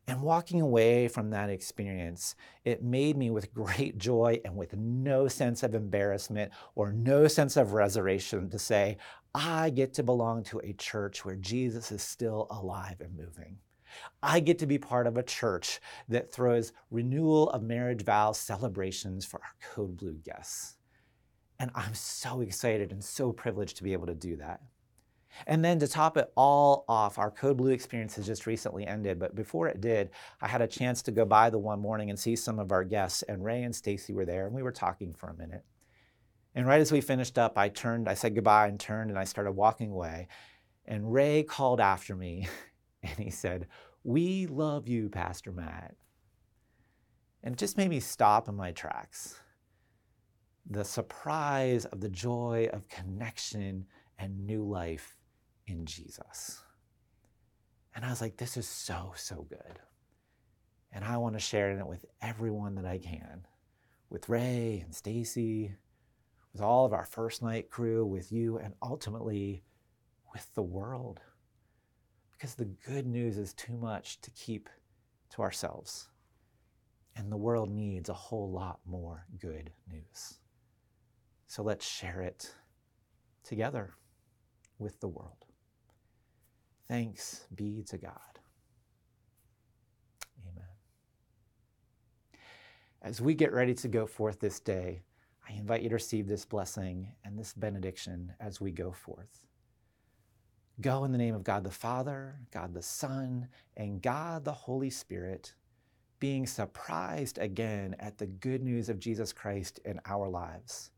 And 0.09 0.21
walking 0.21 0.61
away 0.61 1.09
from 1.09 1.31
that 1.31 1.49
experience, 1.49 2.35
it 2.63 2.81
made 2.81 3.17
me 3.17 3.29
with 3.29 3.53
great 3.53 3.97
joy 3.97 4.39
and 4.45 4.55
with 4.55 4.73
no 4.75 5.27
sense 5.27 5.63
of 5.63 5.75
embarrassment 5.75 6.51
or 6.75 6.93
no 6.93 7.27
sense 7.27 7.57
of 7.57 7.73
reservation 7.73 8.49
to 8.51 8.59
say, 8.59 8.97
I 9.39 9.69
get 9.69 9.93
to 9.93 10.03
belong 10.03 10.41
to 10.45 10.59
a 10.63 10.73
church 10.73 11.23
where 11.23 11.35
Jesus 11.35 11.91
is 11.91 12.01
still 12.01 12.47
alive 12.49 13.01
and 13.01 13.15
moving. 13.15 13.59
I 14.23 14.39
get 14.39 14.57
to 14.59 14.65
be 14.65 14.79
part 14.79 15.05
of 15.05 15.15
a 15.15 15.21
church 15.21 15.79
that 16.09 16.33
throws 16.33 16.73
renewal 16.89 17.51
of 17.51 17.61
marriage 17.61 18.03
vows 18.03 18.39
celebrations 18.39 19.25
for 19.25 19.39
our 19.43 19.53
Code 19.61 19.95
Blue 19.95 20.15
guests. 20.25 20.77
And 21.59 21.69
I'm 21.75 21.93
so 21.93 22.41
excited 22.41 22.91
and 22.91 23.03
so 23.03 23.31
privileged 23.31 23.77
to 23.77 23.83
be 23.83 23.93
able 23.93 24.07
to 24.07 24.15
do 24.15 24.37
that. 24.37 24.61
And 25.45 25.63
then 25.63 25.77
to 25.79 25.87
top 25.87 26.17
it 26.17 26.31
all 26.35 26.83
off, 26.87 27.19
our 27.19 27.29
Code 27.29 27.57
Blue 27.57 27.69
experience 27.69 28.15
has 28.15 28.25
just 28.25 28.47
recently 28.47 28.87
ended. 28.87 29.19
But 29.19 29.35
before 29.35 29.67
it 29.67 29.81
did, 29.81 30.09
I 30.41 30.47
had 30.47 30.63
a 30.63 30.67
chance 30.67 31.03
to 31.03 31.11
go 31.11 31.25
by 31.25 31.51
the 31.51 31.59
one 31.59 31.79
morning 31.79 32.09
and 32.09 32.17
see 32.17 32.35
some 32.35 32.57
of 32.57 32.71
our 32.71 32.83
guests. 32.83 33.21
And 33.21 33.45
Ray 33.45 33.61
and 33.61 33.75
Stacy 33.75 34.13
were 34.13 34.25
there, 34.25 34.47
and 34.47 34.55
we 34.55 34.63
were 34.63 34.71
talking 34.71 35.13
for 35.13 35.29
a 35.29 35.37
minute. 35.37 35.63
And 36.57 36.65
right 36.65 36.81
as 36.81 36.91
we 36.91 37.01
finished 37.01 37.37
up, 37.37 37.55
I 37.55 37.69
turned, 37.69 38.09
I 38.09 38.15
said 38.15 38.33
goodbye 38.33 38.65
and 38.65 38.79
turned, 38.79 39.11
and 39.11 39.19
I 39.19 39.25
started 39.25 39.51
walking 39.51 39.91
away. 39.91 40.27
And 40.85 41.13
Ray 41.13 41.43
called 41.43 41.79
after 41.79 42.15
me, 42.15 42.47
and 43.03 43.15
he 43.19 43.29
said, 43.29 43.67
We 44.03 44.47
love 44.47 44.87
you, 44.87 45.07
Pastor 45.07 45.51
Matt. 45.51 45.93
And 47.43 47.53
it 47.53 47.59
just 47.59 47.77
made 47.77 47.91
me 47.91 47.99
stop 47.99 48.49
in 48.49 48.55
my 48.55 48.71
tracks. 48.71 49.39
The 50.67 50.83
surprise 50.83 51.85
of 51.85 52.01
the 52.01 52.09
joy 52.09 52.69
of 52.73 52.87
connection 52.87 53.85
and 54.17 54.47
new 54.47 54.67
life 54.67 55.15
in 55.67 55.85
Jesus. 55.85 56.59
And 57.95 58.03
I 58.03 58.09
was 58.09 58.19
like, 58.19 58.37
this 58.37 58.57
is 58.57 58.67
so, 58.67 59.13
so 59.15 59.45
good. 59.47 59.79
And 60.91 61.05
I 61.05 61.17
want 61.17 61.35
to 61.35 61.39
share 61.39 61.69
it 61.69 61.87
with 61.87 62.03
everyone 62.19 62.73
that 62.75 62.85
I 62.85 62.97
can 62.97 63.45
with 64.09 64.29
Ray 64.29 64.81
and 64.83 64.95
Stacy, 64.95 65.75
with 66.57 66.65
all 66.65 66.85
of 66.85 66.93
our 66.93 67.05
first 67.05 67.43
night 67.43 67.69
crew, 67.69 68.03
with 68.03 68.31
you, 68.31 68.57
and 68.57 68.73
ultimately 68.81 69.61
with 70.33 70.51
the 70.55 70.63
world. 70.63 71.19
Because 72.31 72.55
the 72.55 72.65
good 72.65 73.05
news 73.05 73.37
is 73.37 73.53
too 73.53 73.77
much 73.77 74.19
to 74.21 74.31
keep 74.31 74.67
to 75.35 75.43
ourselves. 75.43 76.09
And 77.15 77.31
the 77.31 77.37
world 77.37 77.69
needs 77.69 78.09
a 78.09 78.13
whole 78.13 78.49
lot 78.49 78.79
more 78.87 79.27
good 79.39 79.71
news. 79.87 80.39
So 81.45 81.61
let's 81.61 81.87
share 81.87 82.21
it 82.21 82.51
together 83.43 83.93
with 84.79 84.99
the 84.99 85.09
world. 85.09 85.45
Thanks 86.87 87.45
be 87.53 87.83
to 87.89 87.99
God. 87.99 88.39
Amen. 90.51 90.65
As 93.03 93.21
we 93.21 93.35
get 93.35 93.53
ready 93.53 93.75
to 93.75 93.87
go 93.87 94.07
forth 94.07 94.39
this 94.39 94.59
day, 94.59 95.01
I 95.49 95.53
invite 95.53 95.81
you 95.81 95.89
to 95.89 95.95
receive 95.95 96.27
this 96.27 96.45
blessing 96.45 97.07
and 97.23 97.37
this 97.37 97.53
benediction 97.53 98.33
as 98.39 98.59
we 98.59 98.71
go 98.71 98.91
forth. 98.91 99.45
Go 100.81 101.05
in 101.05 101.11
the 101.11 101.17
name 101.17 101.33
of 101.33 101.43
God 101.43 101.63
the 101.63 101.71
Father, 101.71 102.35
God 102.51 102.73
the 102.73 102.81
Son, 102.81 103.47
and 103.77 104.01
God 104.01 104.43
the 104.43 104.51
Holy 104.51 104.89
Spirit, 104.89 105.53
being 106.19 106.45
surprised 106.45 107.37
again 107.37 107.95
at 107.99 108.17
the 108.17 108.27
good 108.27 108.61
news 108.61 108.89
of 108.89 108.99
Jesus 108.99 109.31
Christ 109.31 109.79
in 109.85 109.99
our 110.05 110.27
lives. 110.27 110.91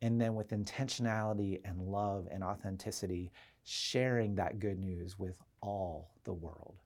And 0.00 0.20
then 0.20 0.34
with 0.34 0.50
intentionality 0.50 1.60
and 1.64 1.80
love 1.80 2.28
and 2.30 2.42
authenticity, 2.42 3.32
sharing 3.64 4.34
that 4.36 4.58
good 4.58 4.78
news 4.78 5.18
with 5.18 5.36
all 5.60 6.10
the 6.24 6.32
world. 6.32 6.76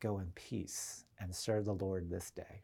Go 0.00 0.18
in 0.18 0.26
peace 0.34 1.04
and 1.18 1.34
serve 1.34 1.64
the 1.64 1.74
Lord 1.74 2.10
this 2.10 2.30
day. 2.30 2.62